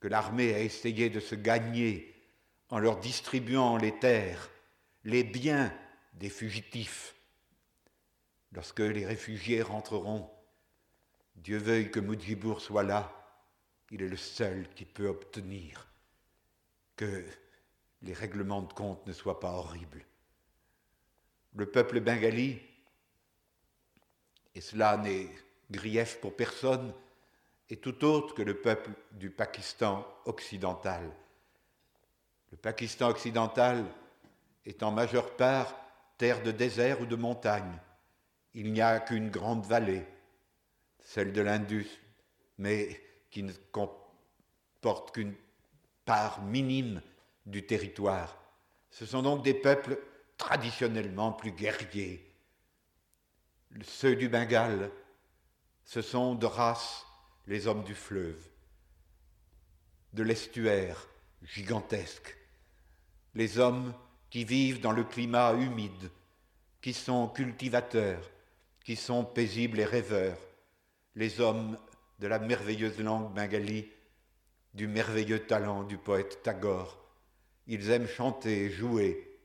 que 0.00 0.08
l'armée 0.08 0.54
a 0.54 0.60
essayé 0.60 1.10
de 1.10 1.20
se 1.20 1.34
gagner 1.34 2.15
en 2.70 2.78
leur 2.78 2.98
distribuant 2.98 3.76
les 3.76 3.98
terres, 3.98 4.50
les 5.04 5.24
biens 5.24 5.72
des 6.14 6.30
fugitifs. 6.30 7.14
Lorsque 8.52 8.80
les 8.80 9.06
réfugiés 9.06 9.62
rentreront, 9.62 10.30
Dieu 11.36 11.58
veuille 11.58 11.90
que 11.90 12.00
Moudjibour 12.00 12.60
soit 12.60 12.82
là, 12.82 13.12
il 13.90 14.02
est 14.02 14.08
le 14.08 14.16
seul 14.16 14.68
qui 14.74 14.84
peut 14.84 15.06
obtenir 15.06 15.86
que 16.96 17.24
les 18.02 18.14
règlements 18.14 18.62
de 18.62 18.72
compte 18.72 19.06
ne 19.06 19.12
soient 19.12 19.40
pas 19.40 19.52
horribles. 19.52 20.04
Le 21.54 21.66
peuple 21.66 22.00
bengali, 22.00 22.60
et 24.54 24.60
cela 24.60 24.96
n'est 24.96 25.28
grief 25.70 26.20
pour 26.20 26.34
personne, 26.34 26.92
est 27.68 27.82
tout 27.82 28.04
autre 28.04 28.34
que 28.34 28.42
le 28.42 28.60
peuple 28.60 28.90
du 29.12 29.30
Pakistan 29.30 30.06
occidental. 30.24 31.10
Le 32.50 32.56
Pakistan 32.56 33.08
occidental 33.10 33.84
est 34.64 34.82
en 34.82 34.90
majeure 34.90 35.36
part 35.36 35.74
terre 36.18 36.42
de 36.42 36.50
désert 36.50 37.00
ou 37.00 37.06
de 37.06 37.16
montagne. 37.16 37.78
Il 38.54 38.72
n'y 38.72 38.80
a 38.80 39.00
qu'une 39.00 39.30
grande 39.30 39.66
vallée, 39.66 40.06
celle 41.00 41.32
de 41.32 41.42
l'Indus, 41.42 41.88
mais 42.58 43.00
qui 43.30 43.42
ne 43.42 43.52
comporte 43.70 45.12
qu'une 45.12 45.34
part 46.04 46.42
minime 46.42 47.02
du 47.44 47.66
territoire. 47.66 48.38
Ce 48.90 49.04
sont 49.04 49.22
donc 49.22 49.44
des 49.44 49.54
peuples 49.54 49.98
traditionnellement 50.38 51.32
plus 51.32 51.52
guerriers. 51.52 52.22
Ceux 53.82 54.16
du 54.16 54.28
Bengale, 54.28 54.90
ce 55.84 56.00
sont 56.00 56.34
de 56.34 56.46
race 56.46 57.04
les 57.46 57.66
hommes 57.66 57.84
du 57.84 57.94
fleuve, 57.94 58.42
de 60.14 60.22
l'estuaire 60.22 61.06
gigantesque, 61.42 62.36
les 63.34 63.58
hommes 63.58 63.94
qui 64.30 64.44
vivent 64.44 64.80
dans 64.80 64.92
le 64.92 65.04
climat 65.04 65.54
humide, 65.54 66.10
qui 66.80 66.92
sont 66.92 67.28
cultivateurs, 67.28 68.30
qui 68.84 68.96
sont 68.96 69.24
paisibles 69.24 69.80
et 69.80 69.84
rêveurs, 69.84 70.38
les 71.14 71.40
hommes 71.40 71.78
de 72.18 72.26
la 72.26 72.38
merveilleuse 72.38 73.00
langue 73.00 73.32
bengali, 73.34 73.86
du 74.74 74.86
merveilleux 74.86 75.46
talent 75.46 75.84
du 75.84 75.96
poète 75.96 76.42
Tagore. 76.42 77.02
Ils 77.66 77.90
aiment 77.90 78.06
chanter 78.06 78.70
jouer, 78.70 79.38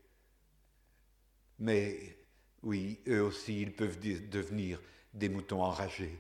mais 1.57 2.17
oui, 2.63 2.99
eux 3.07 3.23
aussi, 3.23 3.61
ils 3.61 3.73
peuvent 3.73 3.99
devenir 3.99 4.79
des 5.13 5.29
moutons 5.29 5.63
enragés. 5.63 6.19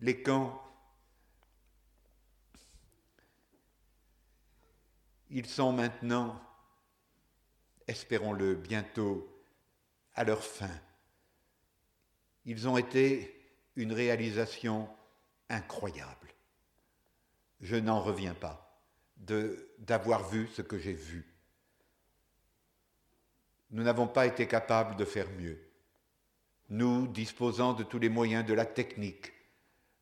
Les 0.00 0.22
camps, 0.22 0.60
ils 5.30 5.46
sont 5.46 5.72
maintenant, 5.72 6.40
espérons-le, 7.86 8.54
bientôt 8.54 9.28
à 10.14 10.24
leur 10.24 10.42
fin. 10.42 10.70
Ils 12.44 12.68
ont 12.68 12.78
été 12.78 13.34
une 13.76 13.92
réalisation 13.92 14.88
incroyable. 15.48 16.28
Je 17.60 17.76
n'en 17.76 18.00
reviens 18.00 18.34
pas 18.34 18.80
d'avoir 19.78 20.28
vu 20.28 20.48
ce 20.48 20.62
que 20.62 20.78
j'ai 20.78 20.92
vu. 20.92 21.26
Nous 23.70 23.82
n'avons 23.82 24.06
pas 24.06 24.26
été 24.26 24.46
capables 24.46 24.96
de 24.96 25.04
faire 25.04 25.28
mieux. 25.32 25.58
Nous, 26.70 27.06
disposant 27.06 27.72
de 27.72 27.82
tous 27.82 27.98
les 27.98 28.08
moyens 28.08 28.46
de 28.46 28.54
la 28.54 28.64
technique, 28.66 29.32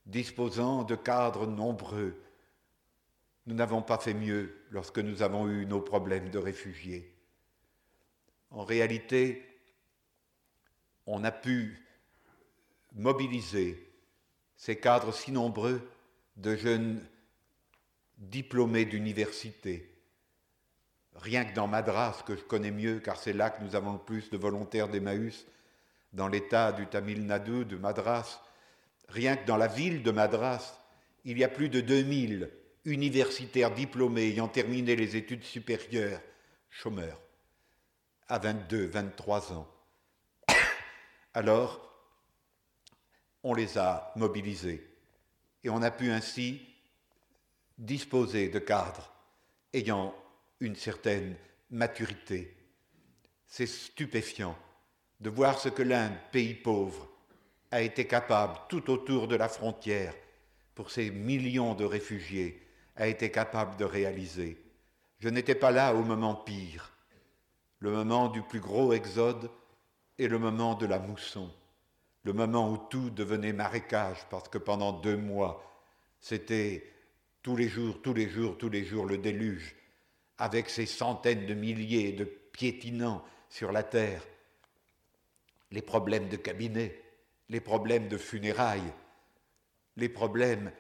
disposant 0.05 0.85
de 0.85 0.95
cadres 0.95 1.47
nombreux. 1.47 2.21
Nous 3.47 3.55
n'avons 3.55 3.83
pas 3.83 3.99
fait 3.99 4.15
mieux 4.15 4.55
lorsque 4.71 4.99
nous 4.99 5.23
avons 5.23 5.49
eu 5.49 5.67
nos 5.67 5.81
problèmes 5.81 6.31
de 6.31 6.39
réfugiés. 6.39 7.15
En 8.51 8.65
réalité, 8.65 9.45
on 11.07 11.23
a 11.25 11.31
pu 11.31 11.81
mobiliser 12.95 13.83
ces 14.57 14.77
cadres 14.77 15.13
si 15.13 15.33
nombreux 15.33 15.89
de 16.37 16.57
jeunes 16.57 17.05
diplômés 18.19 18.85
d'université. 18.85 19.93
Rien 21.15 21.45
que 21.45 21.55
dans 21.55 21.67
Madras, 21.67 22.23
que 22.27 22.37
je 22.37 22.43
connais 22.43 22.71
mieux, 22.71 23.01
car 23.01 23.17
c'est 23.17 23.33
là 23.33 23.51
que 23.51 23.63
nous 23.63 23.77
avons 23.77 23.95
le 23.95 23.99
plus 23.99 24.31
de 24.31 24.37
volontaires 24.37 24.89
d'Emmaüs, 24.89 25.47
dans 26.13 26.29
l'état 26.29 26.73
du 26.73 26.87
Tamil 26.87 27.27
Nadu, 27.27 27.65
de 27.65 27.77
Madras, 27.77 28.41
Rien 29.09 29.37
que 29.37 29.47
dans 29.47 29.57
la 29.57 29.69
ville 29.69 30.03
de 30.03 30.11
Madras, 30.11 30.79
il 31.25 31.39
y 31.39 31.45
a 31.45 31.49
plus 31.49 31.69
de 31.69 31.81
2000 31.81 32.51
universitaires 32.87 33.73
diplômés 33.73 34.29
ayant 34.29 34.49
terminé 34.49 34.97
les 34.97 35.17
études 35.17 35.45
supérieures, 35.45 36.21
chômeurs, 36.71 37.21
à 38.29 38.39
22, 38.39 38.87
23 38.87 39.53
ans. 39.53 39.69
Alors, 41.35 41.83
on 43.43 43.55
les 43.55 43.77
a 43.77 44.13
mobilisés 44.17 44.89
et 45.65 45.69
on 45.69 45.83
a 45.83 45.91
pu 45.91 46.11
ainsi 46.11 46.63
disposer 47.77 48.49
de 48.49 48.59
cadres 48.59 49.13
ayant 49.73 50.15
une 50.61 50.77
certaine 50.77 51.37
maturité. 51.71 52.57
C'est 53.47 53.67
stupéfiant 53.67 54.57
de 55.21 55.31
voir 55.31 55.59
ce 55.59 55.69
que 55.69 55.83
l'Inde, 55.83 56.15
pays 56.31 56.55
pauvre, 56.55 57.09
a 57.71 57.83
été 57.83 58.07
capable, 58.07 58.59
tout 58.69 58.91
autour 58.91 59.29
de 59.29 59.37
la 59.37 59.49
frontière, 59.49 60.15
pour 60.75 60.91
ces 60.91 61.11
millions 61.11 61.75
de 61.75 61.85
réfugiés, 61.85 62.66
a 62.97 63.07
été 63.07 63.31
capable 63.31 63.77
de 63.77 63.85
réaliser. 63.85 64.63
Je 65.19 65.29
n'étais 65.29 65.55
pas 65.55 65.71
là 65.71 65.95
au 65.95 66.03
moment 66.03 66.35
pire, 66.35 66.93
le 67.79 67.91
moment 67.91 68.29
du 68.29 68.43
plus 68.43 68.61
gros 68.61 68.93
exode 68.93 69.51
et 70.19 70.29
le 70.29 70.39
moment 70.39 70.75
de 70.75 70.87
la 70.87 70.99
mousson, 70.99 71.51
le 72.25 72.33
moment 72.33 72.71
où 72.71 72.79
tout 72.91 73.11
devenait 73.11 73.53
marécage, 73.53 74.19
parce 74.31 74.49
que 74.49 74.59
pendant 74.59 74.93
deux 74.93 75.17
mois, 75.17 75.63
c'était 76.21 76.93
tous 77.43 77.57
les 77.57 77.69
jours, 77.69 78.01
tous 78.03 78.15
les 78.15 78.29
jours, 78.29 78.59
tous 78.59 78.69
les 78.69 78.85
jours 78.85 79.07
le 79.07 79.19
déluge, 79.19 79.77
avec 80.39 80.69
ses 80.69 80.87
centaines 80.87 81.47
de 81.47 81.55
milliers 81.55 82.13
de 82.13 82.25
piétinants 82.25 83.25
sur 83.49 83.73
la 83.73 83.83
terre, 83.83 84.23
les 85.71 85.83
problèmes 85.83 86.29
de 86.29 86.37
cabinet, 86.37 87.01
les 87.49 87.61
problèmes 87.61 88.09
de 88.09 88.19
funérailles, 88.19 88.93
les 89.97 90.09
problèmes 90.09 90.73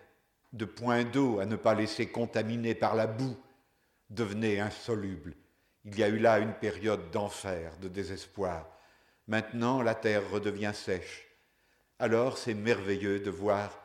de 0.56 0.64
points 0.64 1.04
d'eau 1.04 1.38
à 1.38 1.46
ne 1.46 1.56
pas 1.56 1.74
laisser 1.74 2.06
contaminer 2.06 2.74
par 2.74 2.94
la 2.94 3.06
boue 3.06 3.36
devenaient 4.10 4.60
insolubles. 4.60 5.34
Il 5.84 5.98
y 5.98 6.02
a 6.02 6.08
eu 6.08 6.18
là 6.18 6.38
une 6.38 6.54
période 6.54 7.10
d'enfer, 7.10 7.76
de 7.78 7.88
désespoir. 7.88 8.66
Maintenant, 9.28 9.82
la 9.82 9.94
terre 9.94 10.28
redevient 10.30 10.72
sèche. 10.74 11.26
Alors, 11.98 12.38
c'est 12.38 12.54
merveilleux 12.54 13.20
de 13.20 13.30
voir 13.30 13.78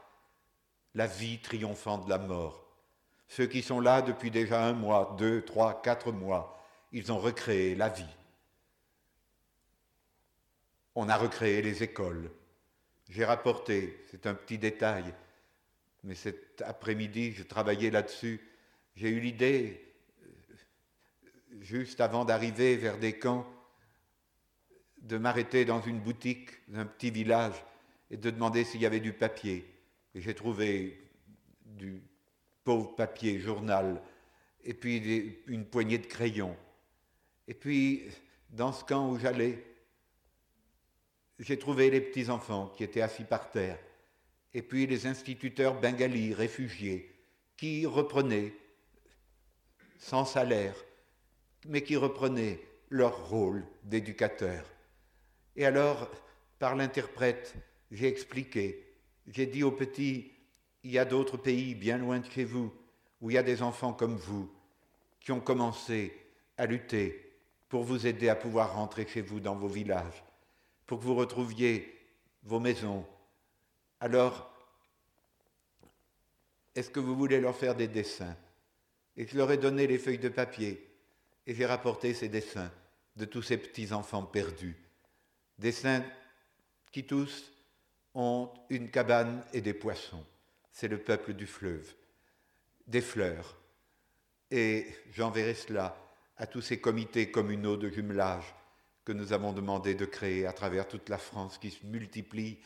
la 0.95 1.07
vie 1.07 1.39
triomphant 1.39 1.97
de 1.97 2.09
la 2.09 2.17
mort. 2.17 2.65
Ceux 3.27 3.47
qui 3.47 3.61
sont 3.61 3.79
là 3.79 4.01
depuis 4.01 4.31
déjà 4.31 4.65
un 4.65 4.73
mois, 4.73 5.15
deux, 5.17 5.43
trois, 5.43 5.81
quatre 5.81 6.11
mois, 6.11 6.57
ils 6.91 7.11
ont 7.11 7.19
recréé 7.19 7.75
la 7.75 7.89
vie. 7.89 8.15
On 10.95 11.07
a 11.07 11.15
recréé 11.15 11.61
les 11.61 11.83
écoles. 11.83 12.29
J'ai 13.09 13.23
rapporté, 13.23 14.05
c'est 14.11 14.27
un 14.27 14.33
petit 14.33 14.57
détail, 14.57 15.13
mais 16.03 16.15
cet 16.15 16.61
après-midi, 16.65 17.33
je 17.33 17.43
travaillais 17.43 17.91
là-dessus. 17.91 18.41
J'ai 18.95 19.09
eu 19.09 19.19
l'idée, 19.19 19.81
euh, 20.23 20.27
juste 21.61 22.01
avant 22.01 22.25
d'arriver 22.25 22.75
vers 22.75 22.97
des 22.97 23.17
camps, 23.17 23.45
de 24.97 25.17
m'arrêter 25.17 25.65
dans 25.65 25.81
une 25.81 25.99
boutique 25.99 26.49
d'un 26.69 26.85
petit 26.85 27.11
village 27.11 27.55
et 28.09 28.17
de 28.17 28.29
demander 28.29 28.63
s'il 28.63 28.81
y 28.81 28.85
avait 28.85 28.99
du 28.99 29.13
papier. 29.13 29.65
Et 30.13 30.21
j'ai 30.21 30.33
trouvé 30.33 30.99
du 31.65 32.01
pauvre 32.63 32.95
papier, 32.95 33.39
journal, 33.39 34.01
et 34.63 34.73
puis 34.73 35.37
une 35.47 35.65
poignée 35.65 35.97
de 35.97 36.05
crayons. 36.05 36.55
Et 37.47 37.53
puis, 37.53 38.03
dans 38.49 38.71
ce 38.71 38.83
camp 38.83 39.09
où 39.09 39.17
j'allais, 39.17 39.63
j'ai 41.39 41.57
trouvé 41.57 41.89
les 41.89 42.01
petits-enfants 42.01 42.71
qui 42.75 42.83
étaient 42.83 43.01
assis 43.01 43.23
par 43.23 43.49
terre, 43.49 43.79
et 44.53 44.61
puis 44.61 44.87
les 44.87 45.07
instituteurs 45.07 45.79
bengalis 45.79 46.33
réfugiés 46.33 47.13
qui 47.57 47.85
reprenaient, 47.85 48.53
sans 49.97 50.25
salaire, 50.25 50.75
mais 51.67 51.83
qui 51.83 51.95
reprenaient 51.95 52.59
leur 52.89 53.29
rôle 53.29 53.63
d'éducateur. 53.83 54.65
Et 55.55 55.65
alors, 55.65 56.09
par 56.59 56.75
l'interprète, 56.75 57.55
j'ai 57.91 58.07
expliqué, 58.07 58.87
j'ai 59.27 59.45
dit 59.45 59.63
aux 59.63 59.71
petits, 59.71 60.31
il 60.83 60.91
y 60.91 60.99
a 60.99 61.05
d'autres 61.05 61.37
pays 61.37 61.75
bien 61.75 61.97
loin 61.97 62.19
de 62.19 62.25
chez 62.25 62.43
vous, 62.43 62.73
où 63.21 63.29
il 63.29 63.35
y 63.35 63.37
a 63.37 63.43
des 63.43 63.61
enfants 63.61 63.93
comme 63.93 64.15
vous, 64.15 64.51
qui 65.19 65.31
ont 65.31 65.39
commencé 65.39 66.13
à 66.57 66.65
lutter 66.65 67.31
pour 67.69 67.83
vous 67.83 68.07
aider 68.07 68.27
à 68.27 68.35
pouvoir 68.35 68.75
rentrer 68.75 69.07
chez 69.07 69.21
vous 69.21 69.39
dans 69.39 69.55
vos 69.55 69.67
villages, 69.67 70.23
pour 70.85 70.99
que 70.99 71.03
vous 71.05 71.15
retrouviez 71.15 71.97
vos 72.43 72.59
maisons. 72.59 73.05
Alors, 74.01 74.51
est-ce 76.73 76.89
que 76.89 76.99
vous 76.99 77.15
voulez 77.15 77.39
leur 77.39 77.55
faire 77.55 77.75
des 77.75 77.87
dessins? 77.87 78.35
Et 79.15 79.27
je 79.27 79.37
leur 79.37 79.51
ai 79.51 79.57
donné 79.57 79.85
les 79.85 79.99
feuilles 79.99 80.17
de 80.17 80.29
papier, 80.29 80.89
et 81.45 81.53
j'ai 81.53 81.67
rapporté 81.67 82.15
ces 82.15 82.27
dessins 82.27 82.71
de 83.15 83.25
tous 83.25 83.43
ces 83.43 83.57
petits-enfants 83.57 84.23
perdus. 84.23 84.75
Dessins 85.59 86.03
qui 86.91 87.05
tous 87.05 87.51
ont 88.15 88.49
une 88.69 88.89
cabane 88.89 89.45
et 89.53 89.61
des 89.61 89.75
poissons. 89.75 90.25
C'est 90.71 90.87
le 90.87 90.97
peuple 90.97 91.33
du 91.33 91.45
fleuve. 91.45 91.93
Des 92.87 93.01
fleurs. 93.01 93.55
Et 94.49 94.87
j'enverrai 95.11 95.53
cela 95.53 95.95
à 96.37 96.47
tous 96.47 96.61
ces 96.61 96.81
comités 96.81 97.29
communaux 97.29 97.77
de 97.77 97.89
jumelage 97.89 98.55
que 99.05 99.11
nous 99.11 99.31
avons 99.31 99.53
demandé 99.53 99.93
de 99.93 100.05
créer 100.05 100.47
à 100.47 100.53
travers 100.53 100.87
toute 100.87 101.09
la 101.09 101.19
France, 101.19 101.59
qui 101.59 101.69
se 101.69 101.85
multiplient, 101.85 102.57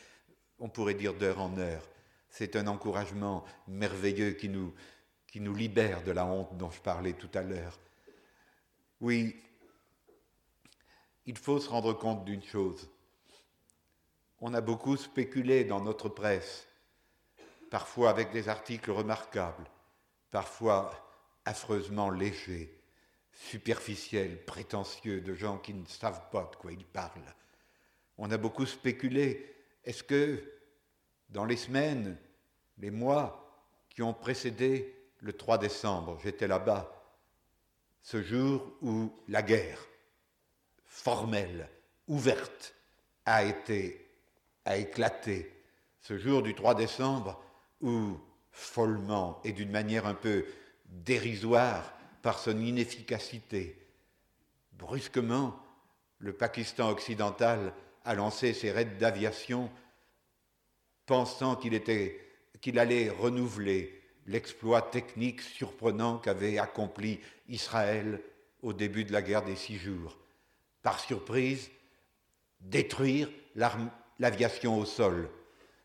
on 0.60 0.70
pourrait 0.70 0.94
dire 0.94 1.14
d'heure 1.14 1.42
en 1.42 1.58
heure. 1.58 1.88
C'est 2.30 2.56
un 2.56 2.68
encouragement 2.68 3.46
merveilleux 3.68 4.32
qui 4.32 4.50
nous, 4.50 4.74
libère 5.34 6.04
de 6.04 6.12
la 6.12 6.26
honte 6.26 6.58
dont 6.58 6.72
je 6.72 6.82
parlais 6.82 7.14
tout 7.14 7.30
à 7.34 7.42
l'heure. 7.42 7.80
Oui, 9.02 9.36
il 11.26 11.38
faut 11.38 11.60
se 11.60 11.70
rendre 11.70 11.94
compte 11.94 12.26
d'une 12.26 12.44
chose. 12.44 12.90
On 14.40 14.54
a 14.54 14.62
beaucoup 14.62 14.98
spéculé 14.98 15.64
dans 15.64 15.82
notre 15.82 16.10
presse, 16.10 16.68
parfois 17.72 18.10
avec 18.10 18.32
des 18.32 18.50
articles 18.50 18.92
remarquables, 18.92 19.66
parfois 20.32 20.92
affreusement 21.46 22.10
légers, 22.10 22.78
superficiels, 23.32 24.44
prétentieux, 24.46 25.22
de 25.22 25.34
gens 25.34 25.58
qui 25.58 25.74
ne 25.74 25.86
savent 25.86 26.30
pas 26.32 26.50
de 26.52 26.56
quoi 26.56 26.72
ils 26.72 26.86
parlent. 26.86 27.34
On 28.18 28.32
a 28.32 28.38
beaucoup 28.38 28.66
spéculé. 28.66 29.55
Est-ce 29.86 30.04
que 30.04 30.44
dans 31.30 31.46
les 31.46 31.58
semaines, 31.58 32.18
les 32.78 32.92
mois 32.92 33.66
qui 33.90 34.02
ont 34.02 34.14
précédé 34.14 34.94
le 35.22 35.34
3 35.34 35.58
décembre, 35.58 36.20
j'étais 36.24 36.48
là-bas, 36.48 36.92
ce 38.02 38.22
jour 38.22 38.74
où 38.82 39.12
la 39.28 39.42
guerre 39.42 39.80
formelle, 40.86 41.70
ouverte, 42.08 42.76
a 43.26 43.44
été 43.44 44.06
a 44.66 44.78
éclaté 44.78 45.52
ce 46.02 46.18
jour 46.18 46.42
du 46.42 46.54
3 46.56 46.76
décembre 46.76 47.42
où, 47.82 48.20
follement 48.52 49.42
et 49.44 49.52
d'une 49.52 49.72
manière 49.72 50.06
un 50.06 50.14
peu 50.14 50.46
dérisoire 50.86 51.94
par 52.22 52.40
son 52.40 52.60
inefficacité, 52.60 53.88
brusquement, 54.74 55.60
le 56.20 56.34
Pakistan 56.34 56.90
occidental 56.90 57.74
a 58.06 58.14
lancé 58.14 58.54
ses 58.54 58.72
raids 58.72 58.86
d'aviation 58.86 59.70
pensant 61.06 61.56
qu'il 61.56 62.80
allait 62.80 63.10
renouveler 63.10 64.02
l'exploit 64.28 64.82
technique 64.82 65.42
surprenant 65.42 66.18
qu'avait 66.18 66.58
accompli 66.58 67.20
Israël 67.48 68.22
au 68.62 68.74
début 68.74 69.04
de 69.04 69.14
la 69.14 69.22
guerre 69.22 69.44
des 69.44 69.56
six 69.56 69.78
jours. 69.78 70.18
Par 70.82 71.00
surprise, 71.00 71.70
détruire 72.60 73.30
l'aviation 74.20 74.80
au 74.80 74.86
sol. 74.86 75.30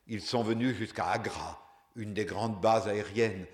Ils 0.07 0.23
sont 0.23 0.43
venus 0.43 0.77
jusqu'à 0.77 1.07
Agra, 1.07 1.63
une 1.97 2.15
des 2.15 2.25
grandes 2.25 2.61
bases 2.61 2.89
aériennes. 2.89 3.47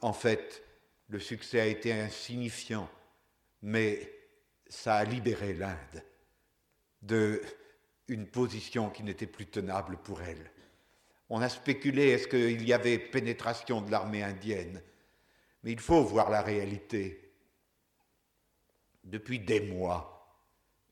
En 0.00 0.12
fait, 0.12 0.62
le 1.08 1.20
succès 1.20 1.60
a 1.60 1.66
été 1.66 1.92
insignifiant, 1.92 2.88
mais 3.62 4.10
ça 4.74 4.96
a 4.96 5.04
libéré 5.04 5.54
l'Inde 5.54 6.04
de 7.02 7.40
une 8.08 8.26
position 8.26 8.90
qui 8.90 9.02
n'était 9.02 9.26
plus 9.26 9.46
tenable 9.46 9.96
pour 9.96 10.20
elle. 10.20 10.50
On 11.30 11.40
a 11.40 11.48
spéculé 11.48 12.08
est-ce 12.08 12.28
qu'il 12.28 12.66
y 12.66 12.72
avait 12.72 12.98
pénétration 12.98 13.80
de 13.80 13.90
l'armée 13.90 14.22
indienne, 14.22 14.82
mais 15.62 15.72
il 15.72 15.80
faut 15.80 16.02
voir 16.02 16.28
la 16.28 16.42
réalité. 16.42 17.32
Depuis 19.04 19.38
des 19.38 19.60
mois, 19.60 20.38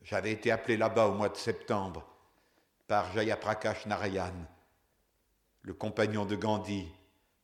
j'avais 0.02 0.32
été 0.32 0.50
appelé 0.50 0.76
là-bas 0.76 1.08
au 1.08 1.14
mois 1.14 1.28
de 1.28 1.36
septembre 1.36 2.06
par 2.86 3.12
Jayaprakash 3.12 3.86
Narayan, 3.86 4.34
le 5.62 5.74
compagnon 5.74 6.24
de 6.24 6.36
Gandhi, 6.36 6.88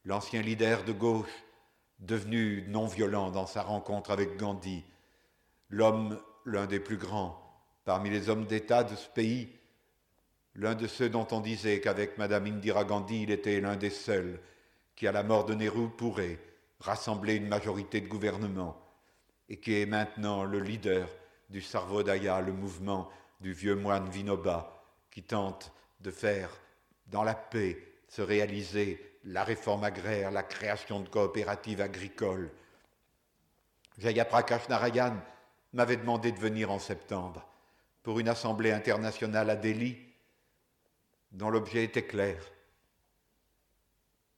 l'ancien 0.05 0.41
leader 0.41 0.85
de 0.85 0.93
gauche, 0.93 1.45
devenu 1.99 2.65
non 2.69 2.87
violent 2.87 3.31
dans 3.31 3.47
sa 3.47 3.63
rencontre 3.63 4.11
avec 4.11 4.37
Gandhi, 4.37 4.83
l'homme 5.69 6.19
l'un 6.49 6.67
des 6.67 6.81
plus 6.81 6.97
grands 6.97 7.45
parmi 7.85 8.11
les 8.11 8.29
hommes 8.29 8.45
d'État 8.45 8.85
de 8.85 8.95
ce 8.95 9.09
pays, 9.09 9.49
l'un 10.55 10.75
de 10.75 10.87
ceux 10.87 11.09
dont 11.09 11.27
on 11.31 11.41
disait 11.41 11.81
qu'avec 11.81 12.19
Madame 12.19 12.45
Indira 12.45 12.85
Gandhi, 12.85 13.23
il 13.23 13.31
était 13.31 13.61
l'un 13.61 13.77
des 13.77 13.89
seuls 13.89 14.41
qui, 14.95 15.07
à 15.07 15.13
la 15.13 15.23
mort 15.23 15.47
de 15.47 15.55
Nehru, 15.55 15.89
pourrait 15.97 16.39
rassembler 16.81 17.37
une 17.37 17.49
majorité 17.49 18.03
de 18.03 18.09
gouvernement, 18.09 18.77
et 19.49 19.57
qui 19.59 19.81
est 19.81 19.87
maintenant 19.87 20.45
le 20.45 20.61
leader 20.61 21.09
du 21.49 21.63
Sarvodaya, 21.63 22.43
le 22.43 22.53
mouvement 22.53 23.09
du 23.41 23.55
vieux 23.55 23.75
moine 23.75 24.11
Vinoba, 24.11 24.85
qui 25.11 25.23
tente 25.23 25.73
de 26.01 26.11
faire 26.11 26.51
dans 27.07 27.25
la 27.25 27.35
paix 27.35 27.79
se 28.09 28.21
réaliser 28.21 29.19
la 29.25 29.45
réforme 29.45 29.85
agraire, 29.85 30.31
la 30.31 30.43
création 30.43 31.01
de 31.01 31.09
coopératives 31.09 31.81
agricoles. 31.81 32.51
Jayaprakash 33.99 34.69
Narayan 34.69 35.17
m'avait 35.73 35.97
demandé 35.97 36.33
de 36.33 36.39
venir 36.39 36.71
en 36.71 36.79
septembre 36.79 37.47
pour 38.03 38.19
une 38.21 38.29
assemblée 38.29 38.73
internationale 38.73 39.51
à 39.51 39.57
Delhi 39.57 39.97
dont 41.33 41.51
l'objet 41.51 41.85
était 41.85 42.07
clair. 42.07 42.43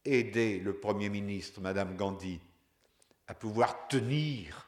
Aider 0.04 0.58
le 0.58 0.74
Premier 0.74 1.08
ministre, 1.08 1.60
Madame 1.60 1.96
Gandhi, 1.96 2.40
à 3.28 3.34
pouvoir 3.34 3.88
tenir, 3.88 4.66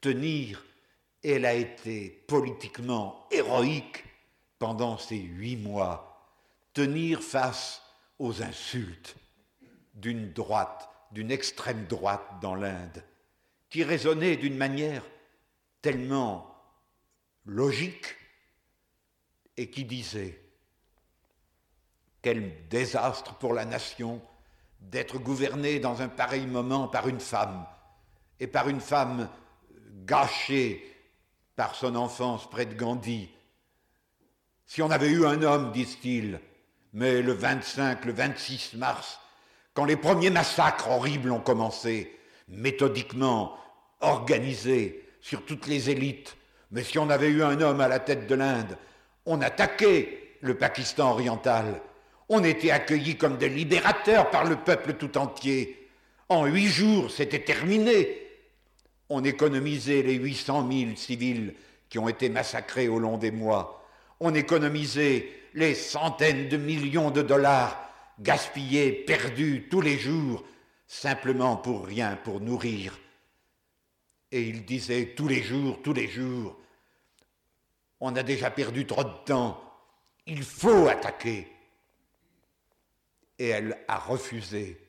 tenir 0.00 0.64
elle 1.22 1.46
a 1.46 1.54
été 1.54 2.10
politiquement 2.28 3.26
héroïque 3.30 4.04
pendant 4.58 4.96
ces 4.98 5.18
huit 5.18 5.56
mois, 5.56 6.30
tenir 6.72 7.22
face 7.22 7.82
aux 8.18 8.42
insultes 8.42 9.16
d'une 9.94 10.32
droite 10.32 10.88
d'une 11.12 11.30
extrême 11.30 11.86
droite 11.86 12.26
dans 12.40 12.54
l'Inde, 12.54 13.02
qui 13.70 13.82
raisonnait 13.82 14.36
d'une 14.36 14.56
manière 14.56 15.02
tellement 15.86 16.52
logique 17.44 18.16
et 19.56 19.70
qui 19.70 19.84
disait 19.84 20.42
quel 22.22 22.66
désastre 22.66 23.34
pour 23.34 23.54
la 23.54 23.64
nation 23.64 24.20
d'être 24.80 25.20
gouvernée 25.20 25.78
dans 25.78 26.02
un 26.02 26.08
pareil 26.08 26.44
moment 26.44 26.88
par 26.88 27.06
une 27.06 27.20
femme, 27.20 27.64
et 28.40 28.48
par 28.48 28.68
une 28.68 28.80
femme 28.80 29.28
gâchée 30.04 30.92
par 31.54 31.76
son 31.76 31.94
enfance 31.94 32.50
près 32.50 32.66
de 32.66 32.74
Gandhi. 32.74 33.30
Si 34.66 34.82
on 34.82 34.90
avait 34.90 35.10
eu 35.10 35.24
un 35.24 35.40
homme, 35.44 35.70
disent-ils, 35.70 36.40
mais 36.94 37.22
le 37.22 37.32
25, 37.32 38.06
le 38.06 38.12
26 38.12 38.74
mars, 38.74 39.20
quand 39.72 39.84
les 39.84 39.94
premiers 39.94 40.30
massacres 40.30 40.90
horribles 40.90 41.30
ont 41.30 41.38
commencé, 41.38 42.12
méthodiquement, 42.48 43.56
organisés, 44.00 45.05
sur 45.26 45.44
toutes 45.44 45.66
les 45.66 45.90
élites, 45.90 46.36
mais 46.70 46.84
si 46.84 47.00
on 47.00 47.10
avait 47.10 47.30
eu 47.30 47.42
un 47.42 47.60
homme 47.60 47.80
à 47.80 47.88
la 47.88 47.98
tête 47.98 48.28
de 48.28 48.36
l'Inde, 48.36 48.78
on 49.24 49.40
attaquait 49.40 50.36
le 50.40 50.56
Pakistan 50.56 51.10
oriental, 51.10 51.80
on 52.28 52.44
était 52.44 52.70
accueillis 52.70 53.16
comme 53.16 53.36
des 53.36 53.48
libérateurs 53.48 54.30
par 54.30 54.44
le 54.44 54.54
peuple 54.54 54.92
tout 54.92 55.18
entier. 55.18 55.88
En 56.28 56.46
huit 56.46 56.68
jours, 56.68 57.10
c'était 57.10 57.40
terminé. 57.40 58.22
On 59.08 59.24
économisait 59.24 60.02
les 60.02 60.14
800 60.14 60.68
000 60.70 60.90
civils 60.94 61.54
qui 61.88 61.98
ont 61.98 62.08
été 62.08 62.28
massacrés 62.28 62.86
au 62.86 63.00
long 63.00 63.18
des 63.18 63.32
mois. 63.32 63.84
On 64.20 64.32
économisait 64.32 65.28
les 65.54 65.74
centaines 65.74 66.48
de 66.48 66.56
millions 66.56 67.10
de 67.10 67.22
dollars 67.22 67.90
gaspillés, 68.20 68.92
perdus 68.92 69.66
tous 69.68 69.80
les 69.80 69.98
jours, 69.98 70.44
simplement 70.86 71.56
pour 71.56 71.84
rien, 71.84 72.16
pour 72.22 72.40
nourrir. 72.40 72.96
Et 74.32 74.48
il 74.48 74.64
disait 74.64 75.14
tous 75.14 75.28
les 75.28 75.42
jours, 75.42 75.80
tous 75.82 75.92
les 75.92 76.08
jours, 76.08 76.56
on 78.00 78.14
a 78.16 78.22
déjà 78.22 78.50
perdu 78.50 78.86
trop 78.86 79.04
de 79.04 79.24
temps, 79.24 79.62
il 80.26 80.42
faut 80.42 80.88
attaquer 80.88 81.50
et 83.38 83.48
elle 83.48 83.78
a 83.88 83.98
refusé 83.98 84.80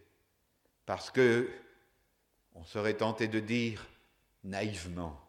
parce 0.86 1.12
que 1.12 1.50
on 2.56 2.64
serait 2.64 2.96
tenté 2.96 3.28
de 3.28 3.40
dire 3.40 3.86
naïvement, 4.44 5.20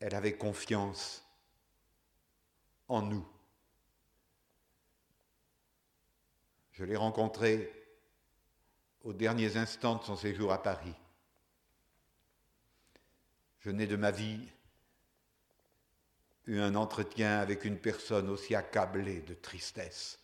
elle 0.00 0.14
avait 0.14 0.36
confiance 0.36 1.24
en 2.88 3.02
nous. 3.02 3.26
Je 6.72 6.84
l'ai 6.84 6.96
rencontrée 6.96 7.72
aux 9.04 9.12
derniers 9.12 9.56
instants 9.56 9.96
de 9.96 10.02
son 10.02 10.16
séjour 10.16 10.52
à 10.52 10.62
Paris. 10.62 10.94
Je 13.66 13.70
n'ai 13.72 13.88
de 13.88 13.96
ma 13.96 14.12
vie 14.12 14.40
eu 16.46 16.60
un 16.60 16.76
entretien 16.76 17.40
avec 17.40 17.64
une 17.64 17.78
personne 17.78 18.30
aussi 18.30 18.54
accablée 18.54 19.20
de 19.22 19.34
tristesse 19.34 20.20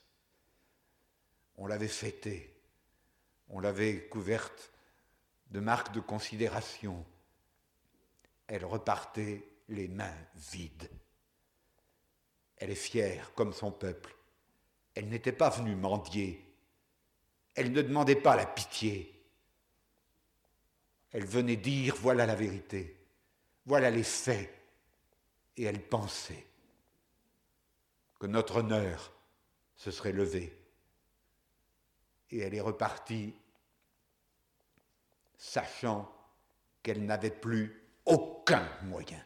on 1.57 1.67
l'avait 1.67 1.89
fêtée, 1.89 2.55
on 3.49 3.61
l'avait 3.61 4.07
couverte 4.09 4.73
de 5.51 5.61
marques 5.61 5.93
de 5.93 6.01
considération. 6.01 7.05
Elle 8.47 8.65
repartait 8.65 9.45
les 9.69 9.89
mains 9.89 10.17
vides. 10.35 10.89
Elle 12.57 12.71
est 12.71 12.75
fière 12.75 13.33
comme 13.35 13.53
son 13.53 13.71
peuple. 13.71 14.15
Elle 14.95 15.09
n'était 15.09 15.33
pas 15.33 15.51
venue 15.51 15.75
mendier. 15.75 16.45
Elle 17.55 17.73
ne 17.73 17.83
demandait 17.83 18.17
pas 18.17 18.37
la 18.37 18.47
pitié. 18.47 19.09
Elle 21.11 21.27
venait 21.27 21.57
dire 21.57 21.97
voilà 21.97 22.25
la 22.25 22.35
vérité, 22.35 23.02
voilà 23.67 23.91
les 23.91 24.03
faits. 24.03 24.53
Et 25.57 25.65
elle 25.65 25.87
pensait 25.87 26.47
que 28.19 28.27
notre 28.27 28.57
honneur 28.57 29.13
se 29.77 29.91
serait 29.91 30.13
levé 30.13 30.57
et 32.33 32.39
elle 32.39 32.55
est 32.55 32.61
repartie, 32.61 33.35
sachant 35.37 36.11
qu'elle 36.83 37.05
n'avait 37.05 37.31
plus 37.31 37.83
aucun 38.07 38.67
moyen 38.85 39.23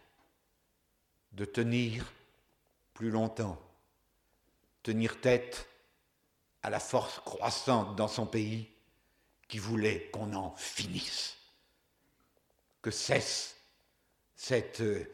de 1.33 1.45
tenir 1.45 2.13
plus 2.93 3.11
longtemps, 3.11 3.61
tenir 4.83 5.21
tête 5.21 5.69
à 6.63 6.71
la 6.71 6.81
force 6.81 7.21
croissante 7.21 7.95
dans 7.95 8.09
son 8.09 8.27
pays 8.27 8.69
qui 9.47 9.59
voulait 9.59 10.11
qu'on 10.11 10.33
en 10.35 10.57
finisse, 10.57 11.37
que 12.83 12.91
cesse 12.91 13.56
cette 14.37 14.83
euh, 14.83 15.05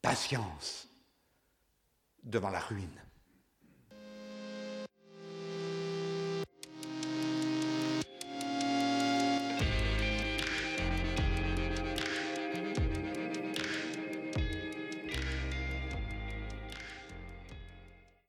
patience 0.00 0.88
devant 2.22 2.50
la 2.50 2.60
ruine. 2.60 3.01